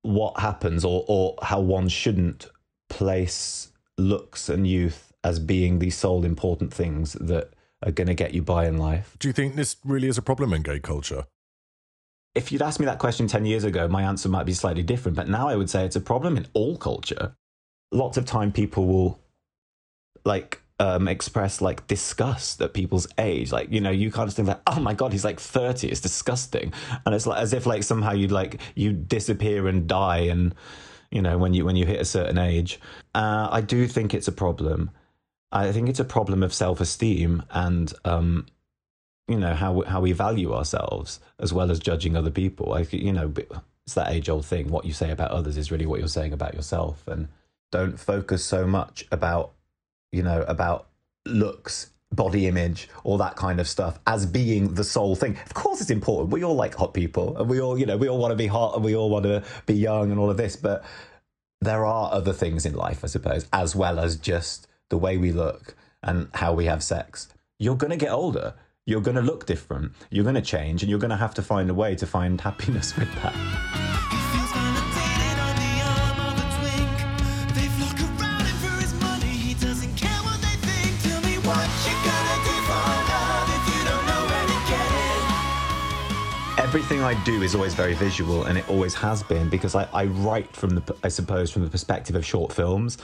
what 0.04 0.40
happens 0.40 0.86
or, 0.86 1.04
or 1.08 1.36
how 1.42 1.60
one 1.60 1.90
shouldn't 1.90 2.48
place 2.90 3.72
looks 3.98 4.48
and 4.48 4.66
youth 4.66 5.12
as 5.26 5.40
being 5.40 5.80
the 5.80 5.90
sole 5.90 6.24
important 6.24 6.74
things 6.74 7.14
that 7.14 7.54
are 7.84 7.92
going 7.92 8.08
to 8.08 8.14
get 8.14 8.34
you 8.34 8.42
by 8.42 8.66
in 8.66 8.78
life. 8.78 9.18
Do 9.20 9.28
you 9.28 9.34
think 9.34 9.56
this 9.56 9.76
really 9.84 10.08
is 10.08 10.18
a 10.18 10.22
problem 10.22 10.54
in 10.54 10.62
gay 10.62 10.80
culture? 10.80 11.26
If 12.34 12.52
you'd 12.52 12.62
asked 12.62 12.80
me 12.80 12.86
that 12.86 13.00
question 13.00 13.28
10 13.28 13.46
years 13.46 13.66
ago, 13.66 13.90
my 13.90 14.04
answer 14.04 14.30
might 14.30 14.46
be 14.46 14.54
slightly 14.54 14.84
different, 14.84 15.18
but 15.18 15.28
now 15.28 15.50
I 15.50 15.56
would 15.58 15.70
say 15.70 15.84
it's 15.84 15.98
a 15.98 16.02
problem 16.02 16.38
in 16.38 16.48
all 16.54 16.78
culture. 16.78 17.36
Lots 17.92 18.16
of 18.16 18.26
time 18.26 18.54
people 18.54 18.86
will 18.86 19.20
like 20.24 20.62
um, 20.80 21.08
express 21.08 21.62
like 21.62 21.88
disgust 21.88 22.62
at 22.62 22.74
people's 22.74 23.08
age. 23.18 23.52
Like, 23.52 23.72
you 23.72 23.82
know, 23.82 23.90
you 23.92 24.12
kind 24.12 24.30
of 24.30 24.36
think 24.36 24.48
like, 24.48 24.62
oh 24.68 24.80
my 24.80 24.94
God, 24.94 25.12
he's 25.12 25.26
like 25.26 25.40
30. 25.40 25.88
It's 25.88 26.02
disgusting. 26.02 26.74
And 27.06 27.16
it's 27.16 27.26
like 27.26 27.42
as 27.42 27.54
if 27.54 27.66
like 27.66 27.84
somehow 27.84 28.14
you'd 28.14 28.32
like, 28.32 28.60
you 28.76 28.94
disappear 28.94 29.68
and 29.68 29.88
die 29.88 30.20
and, 30.20 30.54
you 31.12 31.22
know, 31.22 31.38
when 31.38 31.54
you, 31.54 31.66
when 31.66 31.76
you 31.76 31.86
hit 31.86 32.00
a 32.00 32.06
certain 32.06 32.38
age. 32.38 32.80
Uh, 33.16 33.48
I 33.52 33.62
do 33.62 33.88
think 33.88 34.14
it's 34.14 34.28
a 34.28 34.32
problem. 34.32 34.92
I 35.52 35.72
think 35.72 35.90
it's 35.90 36.00
a 36.00 36.06
problem 36.06 36.44
of 36.44 36.54
self 36.54 36.82
esteem 36.82 37.44
and, 37.50 37.92
um, 38.06 38.46
you 39.28 39.38
know 39.38 39.54
how 39.54 39.82
how 39.82 40.02
we 40.02 40.14
value 40.14 40.54
ourselves 40.54 41.20
as 41.40 41.52
well 41.52 41.70
as 41.70 41.80
judging 41.80 42.16
other 42.16 42.32
people. 42.32 42.70
Like 42.70 42.94
you 42.94 43.12
know, 43.12 43.34
it's 43.86 43.94
that 43.96 44.12
age 44.12 44.30
old 44.30 44.46
thing. 44.46 44.70
What 44.70 44.86
you 44.86 44.94
say 44.94 45.12
about 45.12 45.32
others 45.32 45.58
is 45.58 45.72
really 45.72 45.86
what 45.86 46.00
you're 46.00 46.08
saying 46.08 46.34
about 46.34 46.54
yourself, 46.54 47.06
and 47.08 47.28
don't 47.72 48.00
focus 48.00 48.46
so 48.46 48.66
much 48.66 49.06
about 49.12 49.52
you 50.18 50.24
know 50.24 50.44
about 50.48 50.88
looks, 51.26 51.92
body 52.12 52.48
image, 52.48 52.90
all 53.04 53.18
that 53.20 53.36
kind 53.36 53.60
of 53.60 53.68
stuff 53.68 54.00
as 54.06 54.26
being 54.26 54.74
the 54.74 54.84
sole 54.84 55.16
thing. 55.16 55.38
Of 55.46 55.54
course, 55.54 55.80
it's 55.80 55.90
important. 55.90 56.32
We 56.32 56.44
all 56.44 56.56
like 56.56 56.76
hot 56.76 56.94
people, 56.94 57.38
and 57.38 57.50
we 57.50 57.62
all 57.62 57.78
you 57.78 57.86
know 57.86 57.98
we 57.98 58.10
all 58.10 58.18
want 58.18 58.32
to 58.32 58.36
be 58.36 58.48
hot, 58.48 58.76
and 58.76 58.84
we 58.84 58.96
all 58.96 59.10
want 59.10 59.24
to 59.24 59.44
be 59.66 59.76
young, 59.76 60.12
and 60.12 60.20
all 60.20 60.30
of 60.30 60.38
this, 60.38 60.56
but. 60.56 60.84
There 61.60 61.88
are 61.88 62.14
other 62.14 62.34
things 62.34 62.68
in 62.68 62.76
life, 62.76 63.04
I 63.04 63.08
suppose, 63.08 63.48
as 63.52 63.76
well 63.76 63.98
as 63.98 64.16
just 64.16 64.68
the 64.90 64.98
way 64.98 65.18
we 65.18 65.32
look 65.32 65.74
and 66.04 66.30
how 66.36 66.54
we 66.54 66.66
have 66.66 66.84
sex. 66.84 67.30
You're 67.58 67.76
going 67.76 67.90
to 67.90 67.98
get 67.98 68.12
older 68.12 68.54
you're 68.88 69.02
going 69.02 69.16
to 69.16 69.22
look 69.22 69.46
different, 69.46 69.92
you're 70.10 70.24
going 70.24 70.36
to 70.36 70.42
change, 70.42 70.82
and 70.82 70.90
you're 70.90 70.98
going 70.98 71.12
to 71.12 71.18
have 71.18 71.34
to 71.36 71.42
find 71.42 71.70
a 71.70 71.74
way 71.74 71.94
to 71.94 72.08
find 72.08 72.40
happiness 72.40 72.96
with 72.98 73.14
that. 73.22 73.97
everything 86.68 87.02
I 87.02 87.14
do 87.24 87.44
is 87.44 87.56
always 87.56 87.74
very 87.74 87.94
visual, 87.94 88.44
and 88.44 88.58
it 88.58 88.70
always 88.70 88.94
has 88.94 89.24
been 89.24 89.50
because 89.50 89.74
I, 89.74 89.88
I 89.94 90.06
write 90.06 90.54
from 90.54 90.72
the, 90.76 90.96
I 91.02 91.08
suppose, 91.08 91.50
from 91.50 91.64
the 91.64 91.70
perspective 91.70 92.16
of 92.16 92.26
short 92.26 92.52
films. 92.52 92.98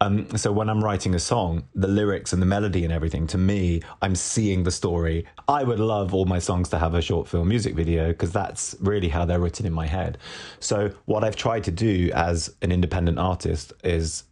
Um, 0.00 0.26
so 0.38 0.50
when 0.50 0.70
I'm 0.70 0.82
writing 0.82 1.14
a 1.14 1.18
song, 1.18 1.64
the 1.74 1.86
lyrics 1.86 2.32
and 2.32 2.40
the 2.40 2.46
melody 2.46 2.82
and 2.82 2.92
everything, 2.92 3.26
to 3.28 3.38
me, 3.38 3.82
I'm 4.00 4.14
seeing 4.16 4.62
the 4.62 4.70
story. 4.70 5.26
I 5.46 5.64
would 5.64 5.78
love 5.78 6.14
all 6.14 6.24
my 6.24 6.38
songs 6.38 6.70
to 6.70 6.78
have 6.78 6.94
a 6.94 7.02
short 7.02 7.28
film 7.28 7.48
music 7.48 7.74
video 7.74 8.08
because 8.08 8.32
that's 8.32 8.74
really 8.80 9.08
how 9.08 9.26
they're 9.26 9.38
written 9.38 9.66
in 9.66 9.72
my 9.72 9.86
head. 9.86 10.16
So 10.58 10.90
what 11.04 11.22
I've 11.22 11.36
tried 11.36 11.64
to 11.64 11.70
do 11.70 12.10
as 12.14 12.54
an 12.62 12.72
independent 12.72 13.18
artist 13.18 13.74
is 13.84 14.24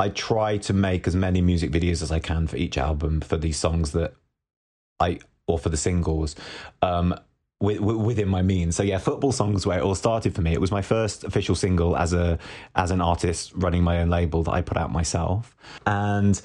I 0.00 0.08
try 0.08 0.56
to 0.56 0.72
make 0.72 1.06
as 1.06 1.14
many 1.14 1.42
music 1.42 1.70
videos 1.70 2.00
as 2.00 2.10
I 2.10 2.20
can 2.20 2.46
for 2.46 2.56
each 2.56 2.78
album 2.78 3.20
for 3.20 3.36
these 3.36 3.58
songs 3.58 3.92
that 3.92 4.14
I 4.98 5.18
or 5.46 5.58
for 5.58 5.68
the 5.68 5.76
singles 5.76 6.34
um, 6.80 7.14
with, 7.60 7.80
within 7.80 8.28
my 8.28 8.40
means. 8.40 8.76
So 8.76 8.82
yeah, 8.82 8.96
football 8.96 9.30
songs 9.30 9.66
where 9.66 9.78
it 9.78 9.82
all 9.82 9.94
started 9.94 10.34
for 10.34 10.40
me. 10.40 10.54
It 10.54 10.60
was 10.60 10.70
my 10.70 10.80
first 10.80 11.24
official 11.24 11.54
single 11.54 11.98
as 11.98 12.14
a 12.14 12.38
as 12.74 12.90
an 12.90 13.02
artist 13.02 13.52
running 13.54 13.82
my 13.82 14.00
own 14.00 14.08
label 14.08 14.42
that 14.44 14.52
I 14.52 14.62
put 14.62 14.78
out 14.78 14.90
myself, 14.90 15.54
and 15.86 16.40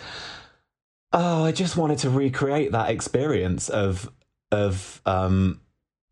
oh, 1.14 1.46
I 1.46 1.54
just 1.54 1.78
wanted 1.78 2.00
to 2.00 2.10
recreate 2.10 2.74
that 2.74 2.90
experience 2.90 3.70
of 3.70 4.12
of 4.52 5.02
um, 5.06 5.62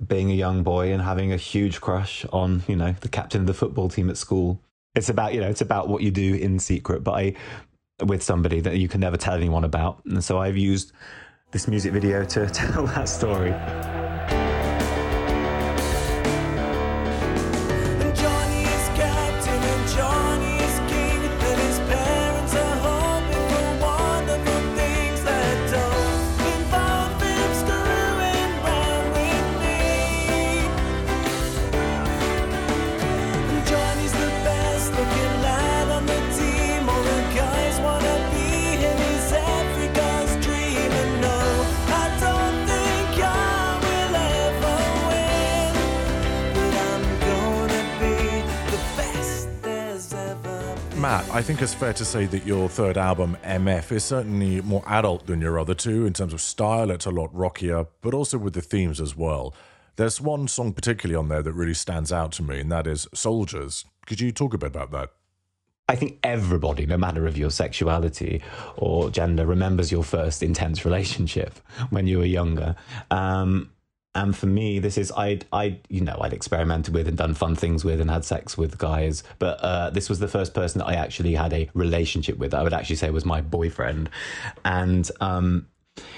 being 0.06 0.32
a 0.32 0.36
young 0.36 0.64
boy 0.64 0.94
and 0.94 1.02
having 1.02 1.34
a 1.34 1.38
huge 1.38 1.82
crush 1.82 2.26
on 2.32 2.64
you 2.70 2.78
know 2.78 2.96
the 3.02 3.10
captain 3.10 3.42
of 3.42 3.48
the 3.48 3.54
football 3.54 3.90
team 3.90 4.10
at 4.10 4.16
school. 4.16 4.62
It's 4.96 5.10
about 5.10 5.34
you 5.34 5.42
know 5.42 5.50
it's 5.50 5.62
about 5.62 5.88
what 5.88 6.04
you 6.04 6.12
do 6.12 6.36
in 6.36 6.60
secret, 6.60 7.04
but 7.04 7.12
I 7.12 7.34
with 8.04 8.22
somebody 8.22 8.60
that 8.62 8.78
you 8.78 8.88
can 8.88 9.02
never 9.02 9.18
tell 9.18 9.34
anyone 9.34 9.64
about, 9.64 10.04
and 10.06 10.24
so 10.24 10.40
I've 10.40 10.58
used 10.58 10.92
this 11.52 11.68
music 11.68 11.94
video 11.94 12.24
to 12.26 12.50
tell 12.50 12.86
that 12.88 13.10
story. 13.10 13.54
Think 51.54 51.62
it's 51.62 51.76
fair 51.76 51.94
to 51.94 52.04
say 52.04 52.26
that 52.26 52.48
your 52.48 52.68
third 52.68 52.98
album, 52.98 53.38
MF, 53.44 53.92
is 53.92 54.04
certainly 54.04 54.60
more 54.62 54.82
adult 54.88 55.28
than 55.28 55.40
your 55.40 55.60
other 55.60 55.76
two 55.76 56.08
in 56.08 56.12
terms 56.12 56.34
of 56.34 56.42
style. 56.42 56.90
It's 56.90 57.06
a 57.06 57.12
lot 57.12 57.30
rockier, 57.32 57.86
but 58.02 58.16
also 58.16 58.40
with 58.40 58.56
the 58.56 58.62
themes 58.62 59.00
as 59.00 59.16
well. 59.16 59.54
There's 59.96 60.20
one 60.20 60.48
song 60.48 60.74
particularly 60.74 61.16
on 61.16 61.28
there 61.28 61.44
that 61.44 61.54
really 61.54 61.76
stands 61.76 62.12
out 62.12 62.32
to 62.34 62.42
me, 62.42 62.62
and 62.62 62.72
that 62.72 62.88
is 62.88 63.08
Soldiers. 63.14 63.86
Could 64.08 64.20
you 64.20 64.32
talk 64.32 64.56
a 64.56 64.58
bit 64.58 64.76
about 64.76 64.90
that? 64.94 65.12
I 65.88 65.96
think 65.96 66.18
everybody, 66.24 66.88
no 66.88 66.98
matter 66.98 67.28
of 67.28 67.38
your 67.38 67.52
sexuality 67.52 68.42
or 68.76 69.12
gender, 69.12 69.46
remembers 69.46 69.92
your 69.92 70.04
first 70.04 70.42
intense 70.42 70.86
relationship 70.86 71.60
when 71.92 72.08
you 72.08 72.18
were 72.18 72.26
younger. 72.26 72.76
Um, 73.12 73.70
and 74.16 74.36
for 74.36 74.46
me, 74.46 74.80
this 74.80 74.98
is 74.98 75.12
I'd 75.12 75.46
I 75.52 75.80
you 75.90 76.02
know 76.02 76.18
I'd 76.22 76.34
experimented 76.34 76.94
with 76.94 77.08
and 77.08 77.18
done 77.18 77.34
fun 77.34 77.56
things 77.56 77.84
with 77.84 78.00
and 78.00 78.10
had 78.10 78.24
sex 78.26 78.58
with 78.58 78.78
guys, 78.78 79.24
but 79.40 79.60
uh, 79.62 79.90
this 79.90 80.10
was 80.10 80.20
the 80.20 80.28
first 80.28 80.54
person 80.54 80.80
that 80.80 80.86
I 80.86 80.96
actually 80.96 81.34
had 81.34 81.54
a 81.54 81.70
relationship 81.74 82.38
with. 82.38 82.54
I 82.54 82.64
would 82.64 82.74
actually 82.74 82.98
say 82.98 83.10
was 83.10 83.26
my 83.26 83.42
boyfriend, 83.42 84.10
and 84.64 85.10
um, 85.20 85.68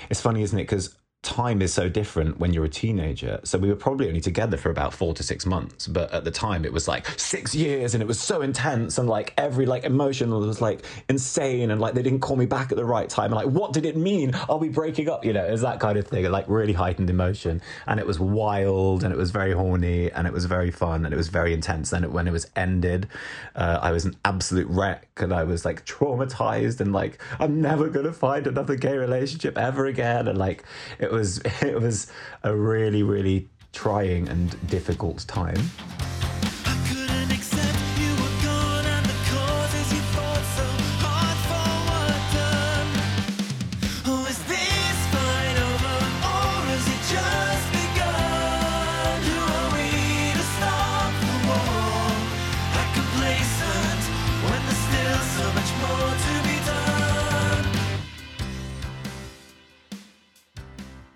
it's 0.09 0.21
funny, 0.21 0.41
isn't 0.41 0.57
it? 0.57 0.63
Because 0.63 0.95
time 1.25 1.61
is 1.61 1.73
so 1.73 1.89
different 1.89 2.39
when 2.39 2.53
you're 2.53 2.65
a 2.65 2.69
teenager. 2.69 3.39
So 3.43 3.57
we 3.57 3.67
were 3.67 3.75
probably 3.75 4.07
only 4.07 4.21
together 4.21 4.57
for 4.57 4.69
about 4.69 4.93
four 4.93 5.13
to 5.15 5.23
six 5.23 5.45
months, 5.45 5.87
but 5.87 6.13
at 6.13 6.23
the 6.23 6.31
time 6.31 6.63
it 6.63 6.71
was 6.71 6.87
like 6.87 7.07
six 7.19 7.55
years, 7.55 7.93
and 7.95 8.01
it 8.01 8.05
was 8.05 8.19
so 8.19 8.41
intense, 8.41 8.97
and 8.97 9.09
like 9.09 9.33
every 9.37 9.65
like 9.65 9.83
emotion 9.83 10.29
was 10.31 10.61
like 10.61 10.85
insane, 11.09 11.71
and 11.71 11.81
like 11.81 11.95
they 11.95 12.03
didn't 12.03 12.19
call 12.19 12.35
me 12.35 12.45
back 12.45 12.71
at 12.71 12.77
the 12.77 12.85
right 12.85 13.09
time, 13.09 13.25
and 13.25 13.35
like 13.35 13.47
what 13.47 13.73
did 13.73 13.85
it 13.85 13.97
mean? 13.97 14.35
Are 14.47 14.57
we 14.57 14.69
breaking 14.69 15.09
up? 15.09 15.25
You 15.25 15.33
know, 15.33 15.43
it 15.43 15.51
was 15.51 15.61
that 15.61 15.79
kind 15.79 15.97
of 15.97 16.07
thing, 16.07 16.23
like 16.31 16.45
really 16.47 16.73
heightened 16.73 17.09
emotion, 17.09 17.61
and 17.87 17.99
it 17.99 18.05
was 18.05 18.19
wild, 18.19 19.03
and 19.03 19.11
it 19.11 19.17
was 19.17 19.31
very 19.31 19.53
horny, 19.53 20.11
and 20.11 20.27
it 20.27 20.33
was 20.33 20.45
very 20.45 20.71
fun, 20.71 21.05
and 21.05 21.13
it 21.13 21.17
was 21.17 21.29
very 21.29 21.53
intense. 21.53 21.89
Then 21.89 22.11
when 22.13 22.27
it 22.27 22.31
was 22.31 22.47
ended, 22.55 23.07
uh, 23.55 23.79
I 23.81 23.91
was 23.91 24.05
an 24.05 24.15
absolute 24.23 24.67
wreck, 24.69 25.07
and 25.17 25.33
I 25.33 25.43
was 25.43 25.65
like 25.65 25.85
traumatized, 25.85 26.79
and 26.81 26.93
like 26.93 27.19
I'm 27.39 27.61
never 27.61 27.89
gonna 27.89 28.13
find 28.13 28.45
another 28.45 28.75
gay 28.75 28.95
relationship 28.95 29.57
ever 29.57 29.87
again, 29.87 30.27
and 30.27 30.37
like 30.37 30.63
it 30.99 31.11
was 31.15 31.39
it 31.61 31.79
was 31.79 32.11
a 32.43 32.53
really 32.53 33.01
really 33.01 33.47
trying 33.71 34.29
and 34.29 34.55
difficult 34.69 35.25
time. 35.27 35.61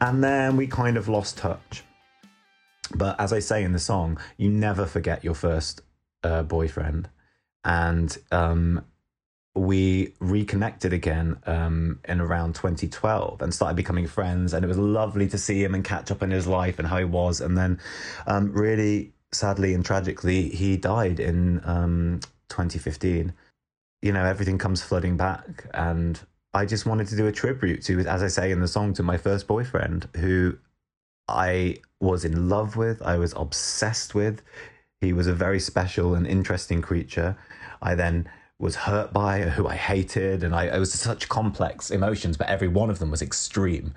And 0.10 0.24
then 0.24 0.58
we 0.58 0.66
kind 0.66 0.98
of 0.98 1.08
lost 1.08 1.38
touch. 1.38 1.84
But 2.96 3.20
as 3.20 3.32
I 3.32 3.38
say 3.38 3.64
in 3.64 3.74
the 3.74 3.80
song, 3.80 4.20
you 4.38 4.50
never 4.50 4.88
forget 4.88 5.24
your 5.24 5.36
first 5.36 5.84
uh, 6.24 6.42
boyfriend. 6.42 7.10
And 7.64 8.18
um, 8.32 8.84
we 9.54 10.16
reconnected 10.20 10.94
again 10.94 11.38
um, 11.46 12.00
in 12.06 12.22
around 12.22 12.56
2012 12.56 13.44
and 13.44 13.54
started 13.54 13.76
becoming 13.76 14.08
friends. 14.08 14.52
And 14.52 14.66
it 14.66 14.68
was 14.68 14.80
lovely 14.80 15.28
to 15.28 15.38
see 15.38 15.64
him 15.64 15.76
and 15.76 15.86
catch 15.86 16.10
up 16.10 16.24
on 16.24 16.32
his 16.32 16.48
life 16.48 16.80
and 16.80 16.88
how 16.88 16.98
he 16.98 17.06
was. 17.06 17.40
And 17.40 17.56
then, 17.56 17.80
um, 18.26 18.52
really 18.52 19.14
sadly 19.32 19.76
and 19.76 19.86
tragically, 19.86 20.50
he 20.50 20.76
died 20.76 21.20
in 21.20 21.62
um, 21.66 22.20
2015. 22.48 23.32
You 24.02 24.12
know, 24.12 24.26
everything 24.26 24.58
comes 24.58 24.82
flooding 24.82 25.18
back. 25.18 25.70
And 25.72 26.20
I 26.54 26.66
just 26.66 26.86
wanted 26.86 27.08
to 27.08 27.16
do 27.16 27.28
a 27.28 27.32
tribute 27.32 27.84
to, 27.84 28.00
as 28.02 28.24
I 28.24 28.28
say 28.28 28.52
in 28.52 28.60
the 28.60 28.68
song, 28.68 28.94
to 28.94 29.04
my 29.04 29.18
first 29.18 29.48
boyfriend 29.48 30.10
who 30.16 30.58
I 31.28 31.78
was 32.00 32.26
in 32.26 32.50
love 32.50 32.76
with, 32.76 33.02
I 33.02 33.18
was 33.18 33.34
obsessed 33.36 34.16
with. 34.16 34.42
He 35.00 35.14
was 35.14 35.28
a 35.28 35.34
very 35.34 35.60
special 35.60 36.16
and 36.16 36.26
interesting 36.26 36.82
creature. 36.82 37.38
I 37.82 37.96
then 37.96 38.30
was 38.58 38.76
hurt 38.76 39.14
by, 39.14 39.42
who 39.42 39.68
I 39.68 39.76
hated, 39.76 40.44
and 40.44 40.54
I 40.54 40.66
it 40.66 40.80
was 40.80 40.92
such 40.92 41.30
complex 41.30 41.92
emotions, 41.92 42.36
but 42.36 42.48
every 42.48 42.68
one 42.68 42.90
of 42.90 43.00
them 43.00 43.12
was 43.12 43.22
extreme. 43.22 43.94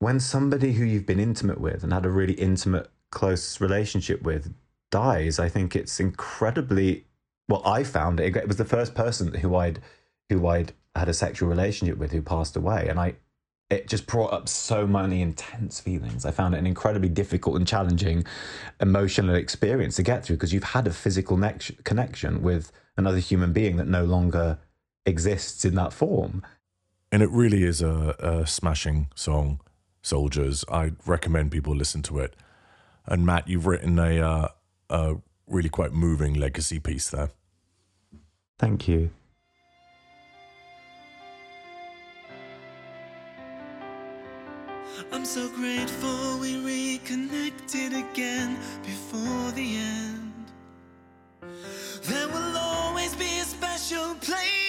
When 0.00 0.18
somebody 0.18 0.72
who 0.72 0.84
you've 0.84 1.06
been 1.06 1.20
intimate 1.20 1.60
with 1.60 1.84
and 1.84 1.92
had 1.92 2.04
a 2.04 2.10
really 2.10 2.34
intimate, 2.34 2.90
close 3.10 3.60
relationship 3.60 4.22
with 4.22 4.52
dies, 4.90 5.38
I 5.38 5.48
think 5.48 5.76
it's 5.76 6.00
incredibly 6.00 7.06
well, 7.48 7.62
I 7.64 7.84
found 7.84 8.20
it. 8.20 8.36
It 8.36 8.48
was 8.48 8.56
the 8.56 8.64
first 8.64 8.94
person 8.94 9.34
who 9.34 9.54
I'd 9.54 9.80
who 10.28 10.46
I'd 10.46 10.72
had 10.94 11.08
a 11.08 11.14
sexual 11.14 11.48
relationship 11.48 11.98
with 11.98 12.12
who 12.12 12.22
passed 12.22 12.56
away, 12.56 12.88
and 12.88 12.98
I 13.00 13.16
it 13.72 13.88
just 13.88 14.06
brought 14.06 14.32
up 14.32 14.48
so 14.48 14.86
many 14.86 15.22
intense 15.22 15.80
feelings. 15.80 16.26
I 16.26 16.30
found 16.30 16.54
it 16.54 16.58
an 16.58 16.66
incredibly 16.66 17.08
difficult 17.08 17.56
and 17.56 17.66
challenging 17.66 18.24
emotional 18.80 19.34
experience 19.34 19.96
to 19.96 20.02
get 20.02 20.24
through 20.24 20.36
because 20.36 20.52
you've 20.52 20.62
had 20.62 20.86
a 20.86 20.92
physical 20.92 21.38
nec- 21.38 21.82
connection 21.84 22.42
with 22.42 22.70
another 22.98 23.18
human 23.18 23.52
being 23.54 23.78
that 23.78 23.88
no 23.88 24.04
longer 24.04 24.58
exists 25.06 25.64
in 25.64 25.74
that 25.76 25.92
form. 25.92 26.42
And 27.10 27.22
it 27.22 27.30
really 27.30 27.64
is 27.64 27.80
a, 27.80 28.14
a 28.18 28.46
smashing 28.46 29.08
song, 29.14 29.60
Soldiers. 30.02 30.64
I 30.70 30.92
recommend 31.06 31.50
people 31.50 31.74
listen 31.74 32.02
to 32.02 32.18
it. 32.18 32.34
And 33.06 33.24
Matt, 33.24 33.48
you've 33.48 33.66
written 33.66 33.98
a, 33.98 34.20
uh, 34.20 34.48
a 34.90 35.14
really 35.46 35.68
quite 35.68 35.92
moving 35.92 36.34
legacy 36.34 36.78
piece 36.78 37.08
there. 37.10 37.30
Thank 38.58 38.86
you. 38.86 39.10
I'm 45.12 45.26
so 45.26 45.46
grateful 45.50 46.38
we 46.38 46.56
reconnected 46.64 47.92
again 47.92 48.56
before 48.82 49.52
the 49.52 49.76
end. 49.76 50.32
There 52.04 52.28
will 52.28 52.56
always 52.56 53.14
be 53.16 53.40
a 53.40 53.44
special 53.44 54.14
place 54.14 54.61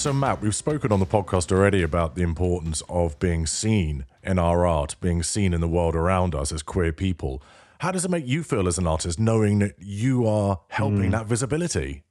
So, 0.00 0.14
Matt, 0.14 0.40
we've 0.40 0.56
spoken 0.56 0.92
on 0.92 0.98
the 0.98 1.04
podcast 1.04 1.52
already 1.52 1.82
about 1.82 2.14
the 2.14 2.22
importance 2.22 2.82
of 2.88 3.18
being 3.18 3.46
seen 3.46 4.06
in 4.22 4.38
our 4.38 4.66
art, 4.66 4.96
being 5.02 5.22
seen 5.22 5.52
in 5.52 5.60
the 5.60 5.68
world 5.68 5.94
around 5.94 6.34
us 6.34 6.52
as 6.52 6.62
queer 6.62 6.90
people. 6.90 7.42
How 7.80 7.92
does 7.92 8.06
it 8.06 8.10
make 8.10 8.26
you 8.26 8.42
feel 8.42 8.66
as 8.66 8.78
an 8.78 8.86
artist 8.86 9.20
knowing 9.20 9.58
that 9.58 9.74
you 9.78 10.26
are 10.26 10.60
helping 10.68 11.04
hmm. 11.04 11.10
that 11.10 11.26
visibility? 11.26 12.04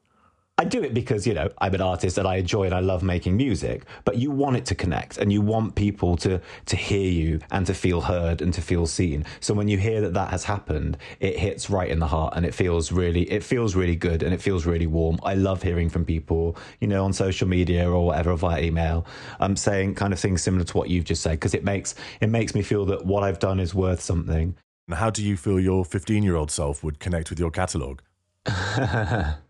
I 0.60 0.66
do 0.66 0.84
it 0.84 0.94
because, 0.94 1.26
you 1.26 1.34
know, 1.34 1.50
I'm 1.60 1.74
an 1.74 1.80
artist 1.80 2.18
and 2.18 2.28
I 2.28 2.36
enjoy 2.36 2.66
and 2.66 2.76
I 2.76 2.82
love 2.82 3.02
making 3.02 3.38
music, 3.38 3.86
but 4.04 4.18
you 4.18 4.30
want 4.30 4.58
it 4.58 4.66
to 4.66 4.76
connect 4.76 5.18
and 5.18 5.32
you 5.32 5.40
want 5.40 5.76
people 5.76 6.18
to, 6.18 6.42
to 6.66 6.76
hear 6.76 7.10
you 7.10 7.40
and 7.50 7.66
to 7.68 7.74
feel 7.74 8.02
heard 8.02 8.42
and 8.42 8.54
to 8.54 8.62
feel 8.62 8.86
seen. 8.86 9.24
So 9.40 9.54
when 9.54 9.70
you 9.70 9.78
hear 9.78 10.02
that 10.02 10.14
that 10.16 10.32
has 10.32 10.44
happened, 10.44 10.98
it 11.22 11.40
hits 11.40 11.70
right 11.70 11.90
in 11.90 12.00
the 12.00 12.08
heart 12.08 12.34
and 12.36 12.46
it 12.46 12.54
feels 12.54 12.92
really, 12.92 13.22
it 13.32 13.42
feels 13.42 13.74
really 13.74 13.96
good 13.96 14.22
and 14.22 14.34
it 14.34 14.42
feels 14.42 14.66
really 14.66 14.86
warm. 14.86 15.18
I 15.24 15.36
love 15.36 15.64
hearing 15.64 15.88
from 15.88 16.04
people, 16.04 16.58
you 16.82 16.90
know, 16.90 17.06
on 17.06 17.14
social 17.14 17.48
media 17.48 17.90
or 17.90 18.08
whatever 18.08 18.36
via 18.36 18.62
email, 18.62 19.06
um, 19.40 19.56
saying 19.56 19.96
kind 19.96 20.12
of 20.12 20.20
things 20.20 20.42
similar 20.42 20.66
to 20.66 20.78
what 20.78 20.90
you've 20.90 21.06
just 21.06 21.22
said, 21.22 21.40
because 21.40 21.54
it 21.54 21.64
makes, 21.64 21.96
it 22.20 22.28
makes 22.28 22.54
me 22.54 22.64
feel 22.64 22.84
that 22.88 23.06
what 23.06 23.24
I've 23.24 23.40
done 23.40 23.62
is 23.62 23.74
worth 23.74 24.02
something. 24.02 24.58
And 24.90 24.98
how 24.98 25.10
do 25.10 25.24
you 25.24 25.38
feel 25.38 25.58
your 25.58 25.86
15 25.86 26.22
year 26.22 26.36
old 26.36 26.52
self 26.52 26.84
would 26.84 27.00
connect 27.00 27.30
with 27.30 27.40
your 27.40 27.50
catalogue? 27.50 28.02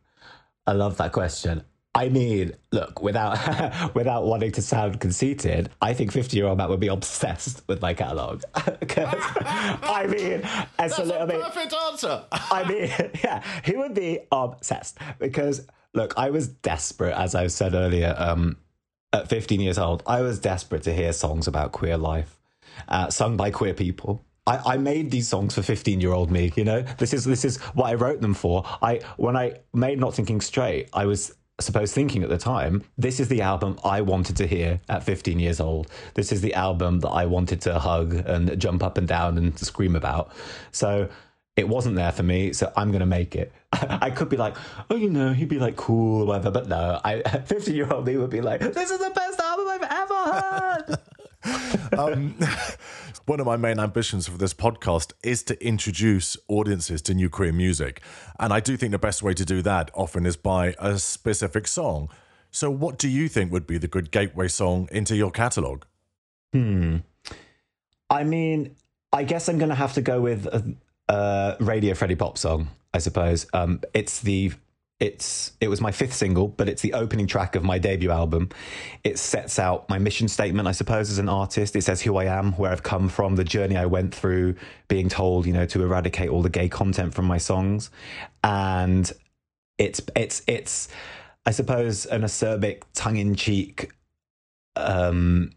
I 0.68 0.74
love 0.74 0.98
that 0.98 1.12
question. 1.12 1.64
I 1.96 2.10
mean, 2.10 2.54
look, 2.72 3.02
without 3.02 3.94
without 3.96 4.26
wanting 4.26 4.52
to 4.54 4.62
sound 4.62 5.00
conceited, 5.00 5.70
I 5.82 5.94
think 5.94 6.12
fifty-year-old 6.12 6.58
Matt 6.58 6.70
would 6.70 6.80
be 6.80 6.88
obsessed 6.88 7.64
with 7.68 7.82
my 7.82 7.94
catalog. 7.94 8.44
I 8.56 10.06
mean, 10.08 10.42
it's 10.78 10.98
a 10.98 11.04
little 11.04 11.28
bit. 11.28 11.42
perfect 11.42 11.74
answer. 11.74 12.24
I 12.32 12.64
mean, 12.68 13.12
yeah, 13.24 13.44
he 13.64 13.76
would 13.76 13.96
be 13.96 14.20
obsessed 14.32 15.00
because 15.18 15.68
look, 15.94 16.14
I 16.18 16.30
was 16.30 16.48
desperate, 16.48 17.16
as 17.16 17.36
I 17.36 17.48
said 17.48 17.74
earlier. 17.74 18.14
Um, 18.18 18.58
at 19.12 19.28
15 19.28 19.60
years 19.60 19.80
old, 19.80 20.04
I 20.06 20.22
was 20.22 20.40
desperate 20.40 20.84
to 20.84 20.94
hear 20.94 21.14
songs 21.14 21.48
about 21.48 21.72
queer 21.72 21.98
life, 21.98 22.38
uh, 22.88 23.10
sung 23.10 23.38
by 23.38 23.50
queer 23.50 23.74
people. 23.74 24.24
I, 24.50 24.74
I 24.74 24.78
made 24.78 25.12
these 25.12 25.28
songs 25.28 25.54
for 25.54 25.62
15 25.62 26.02
year 26.02 26.12
old 26.12 26.32
me. 26.32 26.52
You 26.56 26.64
know, 26.64 26.82
this 26.98 27.14
is 27.14 27.24
this 27.24 27.46
is 27.46 27.58
what 27.76 27.86
I 27.86 27.94
wrote 27.94 28.20
them 28.20 28.34
for. 28.34 28.64
I 28.82 29.02
when 29.18 29.38
I 29.38 29.60
made 29.74 30.00
Not 30.00 30.16
Thinking 30.16 30.42
Straight, 30.42 30.90
I 30.92 31.06
was 31.06 31.36
suppose 31.60 31.94
thinking 31.94 32.24
at 32.24 32.30
the 32.30 32.38
time, 32.38 32.84
this 32.98 33.20
is 33.20 33.28
the 33.28 33.42
album 33.42 33.78
I 33.84 34.02
wanted 34.02 34.38
to 34.38 34.48
hear 34.48 34.80
at 34.88 35.04
15 35.04 35.40
years 35.40 35.60
old. 35.60 35.88
This 36.14 36.32
is 36.32 36.40
the 36.42 36.54
album 36.54 37.02
that 37.02 37.10
I 37.10 37.26
wanted 37.26 37.62
to 37.62 37.78
hug 37.78 38.14
and 38.14 38.58
jump 38.60 38.82
up 38.82 38.98
and 38.98 39.08
down 39.08 39.38
and 39.38 39.60
scream 39.60 39.96
about. 39.96 40.32
So 40.72 41.10
it 41.58 41.68
wasn't 41.68 41.96
there 41.98 42.14
for 42.14 42.24
me, 42.24 42.54
so 42.54 42.72
I'm 42.78 42.92
gonna 42.92 43.06
make 43.06 43.36
it. 43.36 43.52
I 43.74 44.10
could 44.10 44.30
be 44.30 44.38
like, 44.38 44.56
oh, 44.90 44.96
you 44.96 45.10
know, 45.10 45.34
he'd 45.34 45.50
be 45.50 45.60
like 45.60 45.76
cool 45.76 46.24
or 46.24 46.26
whatever, 46.26 46.50
but 46.50 46.68
no, 46.68 47.00
I 47.04 47.22
15 47.46 47.76
year 47.76 47.92
old 47.92 48.08
me 48.08 48.18
would 48.18 48.30
be 48.30 48.42
like, 48.42 48.62
this 48.62 48.90
is 48.90 49.00
the 49.00 49.12
best 49.14 49.40
album 49.40 49.68
I've 49.68 49.84
ever 49.84 50.32
heard. 50.40 50.98
um, 52.00 52.36
one 53.30 53.40
of 53.40 53.46
my 53.46 53.56
main 53.56 53.80
ambitions 53.80 54.28
for 54.28 54.40
this 54.40 54.56
podcast 54.56 55.14
is 55.22 55.44
to 55.44 55.64
introduce 55.64 56.36
audiences 56.48 57.00
to 57.00 57.14
new 57.14 57.30
queer 57.30 57.54
music. 57.54 58.02
And 58.40 58.52
I 58.52 58.60
do 58.60 58.76
think 58.76 58.92
the 58.92 58.98
best 58.98 59.22
way 59.22 59.36
to 59.36 59.46
do 59.46 59.62
that 59.62 59.92
often 59.94 60.26
is 60.26 60.36
by 60.36 60.74
a 60.80 60.98
specific 60.98 61.68
song. 61.68 62.10
So, 62.50 62.72
what 62.72 62.98
do 62.98 63.08
you 63.08 63.28
think 63.30 63.52
would 63.52 63.68
be 63.68 63.78
the 63.78 63.88
good 63.88 64.10
gateway 64.10 64.48
song 64.48 64.90
into 64.92 65.16
your 65.16 65.30
catalogue? 65.30 65.86
Hmm. 66.54 66.98
I 68.10 68.24
mean, 68.24 68.76
I 69.14 69.26
guess 69.26 69.48
I'm 69.48 69.60
going 69.60 69.70
to 69.70 69.76
have 69.76 69.94
to 69.94 70.02
go 70.02 70.20
with 70.22 70.48
a, 70.48 70.76
a 71.08 71.58
Radio 71.60 71.94
Friendly 71.94 72.16
Pop 72.16 72.36
song. 72.36 72.70
I 72.96 72.98
suppose 72.98 73.46
um, 73.54 73.82
it's 73.94 74.22
the 74.22 74.54
it's 75.00 75.54
it 75.62 75.70
was 75.70 75.80
my 75.80 75.92
fifth 75.92 76.14
single, 76.14 76.50
but 76.50 76.68
it's 76.68 76.82
the 76.82 76.94
opening 76.94 77.26
track 77.26 77.56
of 77.56 77.64
my 77.64 77.80
debut 77.80 78.12
album. 78.12 78.50
It 79.04 79.18
sets 79.18 79.58
out 79.58 79.88
my 79.90 79.98
mission 79.98 80.28
statement, 80.28 80.68
I 80.68 80.74
suppose, 80.74 81.10
as 81.10 81.20
an 81.20 81.30
artist. 81.30 81.76
It 81.76 81.84
says 81.84 82.02
who 82.02 82.18
I 82.18 82.26
am, 82.26 82.54
where 82.54 82.72
I've 82.72 82.84
come 82.84 83.08
from, 83.08 83.36
the 83.36 83.46
journey 83.46 83.78
I 83.78 83.86
went 83.86 84.14
through, 84.14 84.56
being 84.90 85.08
told, 85.08 85.46
you 85.46 85.54
know, 85.54 85.66
to 85.68 85.84
eradicate 85.84 86.30
all 86.30 86.42
the 86.42 86.50
gay 86.50 86.68
content 86.68 87.14
from 87.14 87.26
my 87.26 87.38
songs, 87.38 87.92
and 88.44 89.10
it's 89.78 90.02
it's 90.16 90.44
it's 90.48 90.90
I 91.46 91.52
suppose 91.52 92.06
an 92.06 92.24
acerbic, 92.24 92.84
tongue 92.94 93.18
in 93.18 93.36
cheek 93.36 93.92
um, 94.76 95.52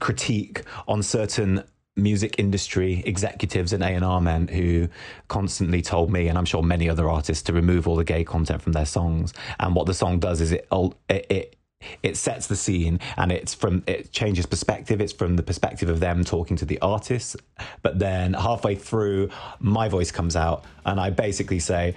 critique 0.00 0.62
on 0.88 1.02
certain 1.02 1.62
music 1.96 2.36
industry 2.38 3.02
executives 3.06 3.72
and 3.72 3.82
A&R 3.82 4.20
men 4.20 4.48
who 4.48 4.88
constantly 5.28 5.80
told 5.80 6.10
me 6.10 6.28
and 6.28 6.36
I'm 6.36 6.44
sure 6.44 6.62
many 6.62 6.88
other 6.88 7.08
artists 7.08 7.42
to 7.44 7.52
remove 7.52 7.86
all 7.86 7.96
the 7.96 8.04
gay 8.04 8.24
content 8.24 8.62
from 8.62 8.72
their 8.72 8.86
songs. 8.86 9.32
And 9.60 9.74
what 9.74 9.86
the 9.86 9.94
song 9.94 10.18
does 10.18 10.40
is 10.40 10.52
it 10.52 10.66
it, 11.08 11.26
it 11.30 11.56
it 12.02 12.16
sets 12.16 12.46
the 12.46 12.56
scene 12.56 12.98
and 13.18 13.30
it's 13.30 13.52
from 13.54 13.84
it 13.86 14.10
changes 14.10 14.46
perspective. 14.46 15.00
It's 15.00 15.12
from 15.12 15.36
the 15.36 15.42
perspective 15.42 15.88
of 15.88 16.00
them 16.00 16.24
talking 16.24 16.56
to 16.56 16.64
the 16.64 16.78
artists. 16.80 17.36
But 17.82 17.98
then 17.98 18.32
halfway 18.32 18.74
through 18.74 19.30
my 19.60 19.88
voice 19.88 20.10
comes 20.10 20.34
out 20.34 20.64
and 20.86 20.98
i 20.98 21.10
basically 21.10 21.58
say 21.58 21.94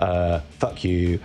uh, 0.00 0.40
fuck 0.58 0.84
you. 0.84 1.20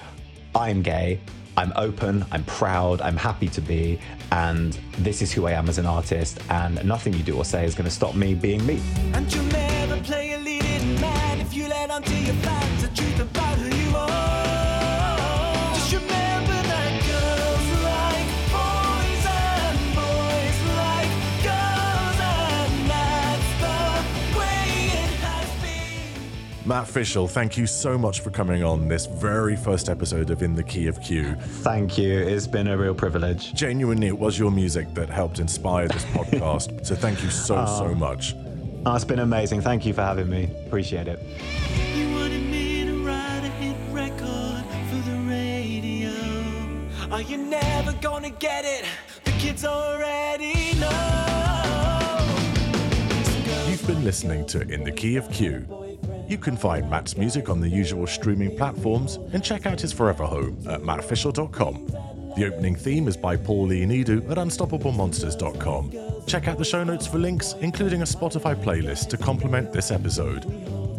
I'm 0.56 0.82
gay 0.82 1.20
i'm 1.60 1.74
open 1.76 2.26
i'm 2.32 2.44
proud 2.46 3.02
i'm 3.02 3.18
happy 3.18 3.50
to 3.50 3.60
be 3.60 4.00
and 4.32 4.80
this 5.00 5.22
is 5.22 5.30
who 5.34 5.46
i 5.46 5.52
am 5.52 5.68
as 5.68 5.78
an 5.78 5.86
artist 5.86 6.40
and 6.50 6.84
nothing 6.86 7.14
you 7.14 7.22
do 7.22 7.36
or 7.36 7.44
say 7.44 7.66
is 7.66 7.76
going 7.76 7.86
to 7.86 7.92
stop 7.92 8.16
me 8.16 8.34
being 8.34 8.66
me 8.66 8.80
Matt 26.70 26.88
Fishel, 26.88 27.28
thank 27.28 27.58
you 27.58 27.66
so 27.66 27.98
much 27.98 28.20
for 28.20 28.30
coming 28.30 28.64
on 28.64 28.88
this 28.88 29.08
very 29.08 29.56
first 29.56 29.90
episode 29.90 30.30
of 30.30 30.44
In 30.44 30.54
the 30.54 30.62
Key 30.62 30.86
of 30.86 31.02
Q. 31.02 31.34
thank 31.64 31.98
you 31.98 32.20
it's 32.20 32.46
been 32.46 32.68
a 32.68 32.78
real 32.78 32.94
privilege 32.94 33.56
Genuinely, 33.56 34.06
it 34.06 34.16
was 34.20 34.38
your 34.38 34.52
music 34.52 34.94
that 34.94 35.10
helped 35.10 35.40
inspire 35.40 35.88
this 35.88 36.06
podcast. 36.14 36.86
so, 36.86 36.94
thank 36.94 37.24
you 37.24 37.32
so, 37.32 37.56
oh. 37.58 37.66
so 37.66 37.96
much. 37.96 38.36
oh, 38.86 38.94
it's 38.94 39.04
been 39.04 39.18
amazing 39.18 39.62
thank 39.62 39.84
you 39.84 39.96
for 39.96 40.04
having 40.04 40.30
me 40.30 40.44
appreciate 40.68 41.08
it 41.08 41.20
You 41.96 42.12
wanted 42.14 42.44
me 42.44 42.86
to 42.86 43.04
write 43.04 43.42
a 43.44 43.50
hit 43.58 43.76
record 43.92 44.64
for 44.92 45.10
the 45.10 45.18
radio. 45.28 46.12
Are 47.12 47.24
you 47.24 47.38
never 47.38 47.94
gonna 47.94 48.30
get 48.30 48.64
it? 48.64 48.86
The 49.24 49.32
kids 49.32 49.66
already 49.66 50.76
know. 50.80 51.56
You've 53.68 53.88
been 53.88 54.04
listening 54.04 54.46
to 54.48 54.62
In 54.62 54.84
the 54.84 54.92
Key 54.92 55.16
of 55.16 55.32
Q. 55.32 55.66
You 56.30 56.38
can 56.38 56.56
find 56.56 56.88
Matt's 56.88 57.18
music 57.18 57.50
on 57.50 57.60
the 57.60 57.68
usual 57.68 58.06
streaming 58.06 58.56
platforms 58.56 59.16
and 59.34 59.44
check 59.44 59.66
out 59.66 59.82
his 59.82 59.92
forever 59.92 60.26
home 60.28 60.60
at 60.70 60.82
mattfishel.com. 60.82 61.88
The 62.38 62.46
opening 62.46 62.76
theme 62.76 63.08
is 63.08 63.18
by 63.18 63.36
Paul 63.36 63.66
Lee 63.66 63.84
Nidu 63.84 64.30
at 64.30 64.38
unstoppablemonsters.com. 64.38 66.26
Check 66.28 66.48
out 66.48 66.60
the 66.60 66.66
show 66.66 66.84
notes 66.84 67.08
for 67.08 67.18
links, 67.18 67.56
including 67.62 68.04
a 68.04 68.06
Spotify 68.06 68.56
playlist 68.56 69.10
to 69.10 69.18
complement 69.18 69.74
this 69.74 69.90
episode. 69.90 70.44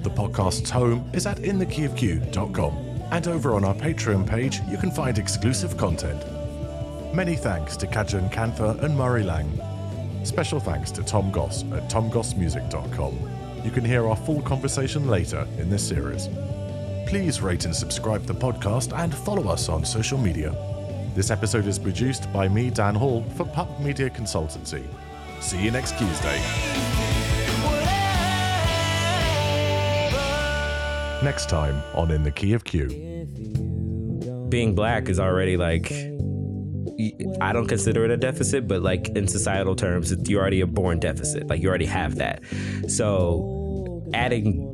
The 0.02 0.10
podcast's 0.10 0.68
home 0.68 1.08
is 1.14 1.26
at 1.26 1.36
inthekeyofq.com. 1.36 2.76
And 3.12 3.28
over 3.28 3.54
on 3.54 3.64
our 3.64 3.74
Patreon 3.74 4.28
page, 4.28 4.60
you 4.68 4.78
can 4.78 4.90
find 4.90 5.16
exclusive 5.16 5.76
content. 5.76 6.24
Many 7.14 7.36
thanks 7.36 7.76
to 7.76 7.86
Kajun 7.86 8.32
Kantha 8.32 8.82
and 8.82 8.96
Murray 8.96 9.22
Lang. 9.22 9.60
Special 10.24 10.58
thanks 10.58 10.90
to 10.90 11.04
Tom 11.04 11.30
Goss 11.30 11.62
at 11.72 11.88
tomgossmusic.com. 11.88 13.39
You 13.64 13.70
can 13.70 13.84
hear 13.84 14.06
our 14.06 14.16
full 14.16 14.40
conversation 14.42 15.06
later 15.06 15.46
in 15.58 15.68
this 15.68 15.86
series. 15.86 16.28
Please 17.06 17.42
rate 17.42 17.64
and 17.66 17.74
subscribe 17.74 18.26
to 18.26 18.32
the 18.32 18.38
podcast 18.38 18.96
and 18.96 19.14
follow 19.14 19.48
us 19.48 19.68
on 19.68 19.84
social 19.84 20.16
media. 20.16 20.54
This 21.14 21.30
episode 21.30 21.66
is 21.66 21.78
produced 21.78 22.32
by 22.32 22.48
me, 22.48 22.70
Dan 22.70 22.94
Hall, 22.94 23.22
for 23.36 23.44
Pup 23.44 23.80
Media 23.80 24.08
Consultancy. 24.08 24.86
See 25.40 25.62
you 25.62 25.70
next 25.70 25.98
Tuesday. 25.98 26.40
Next 31.22 31.50
time 31.50 31.82
on 31.94 32.10
In 32.10 32.22
the 32.22 32.30
Key 32.30 32.54
of 32.54 32.64
Q. 32.64 32.88
being 34.48 34.74
black 34.74 35.08
is 35.08 35.20
already 35.20 35.56
like 35.56 35.90
I 37.40 37.52
don't 37.52 37.66
consider 37.66 38.04
it 38.04 38.10
a 38.10 38.16
deficit, 38.16 38.66
but 38.68 38.82
like 38.82 39.08
in 39.10 39.28
societal 39.28 39.76
terms, 39.76 40.14
you're 40.28 40.40
already 40.40 40.60
a 40.60 40.66
born 40.66 40.98
deficit. 40.98 41.48
Like 41.48 41.62
you 41.62 41.68
already 41.68 41.86
have 41.86 42.16
that. 42.16 42.42
So 42.88 44.02
adding 44.14 44.66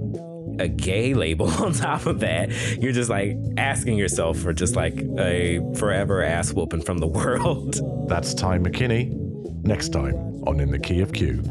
a 0.59 0.69
gay 0.69 1.15
label 1.15 1.49
on 1.63 1.73
top 1.73 2.07
of 2.07 2.21
that, 2.21 2.51
you're 2.81 2.93
just 2.93 3.11
like 3.11 3.37
asking 3.57 3.99
yourself 3.99 4.39
for 4.39 4.53
just 4.53 4.77
like 4.77 4.99
a 5.19 5.61
forever 5.77 6.23
ass 6.23 6.53
whooping 6.53 6.83
from 6.83 6.99
the 6.99 7.07
world. 7.19 7.77
That's 8.09 8.35
Ty 8.35 8.59
McKinney. 8.59 9.15
Next 9.65 9.89
time 9.89 10.15
on 10.47 10.61
In 10.61 10.71
the 10.71 10.79
Key 10.79 11.01
of 11.01 11.13
Q. 11.13 11.43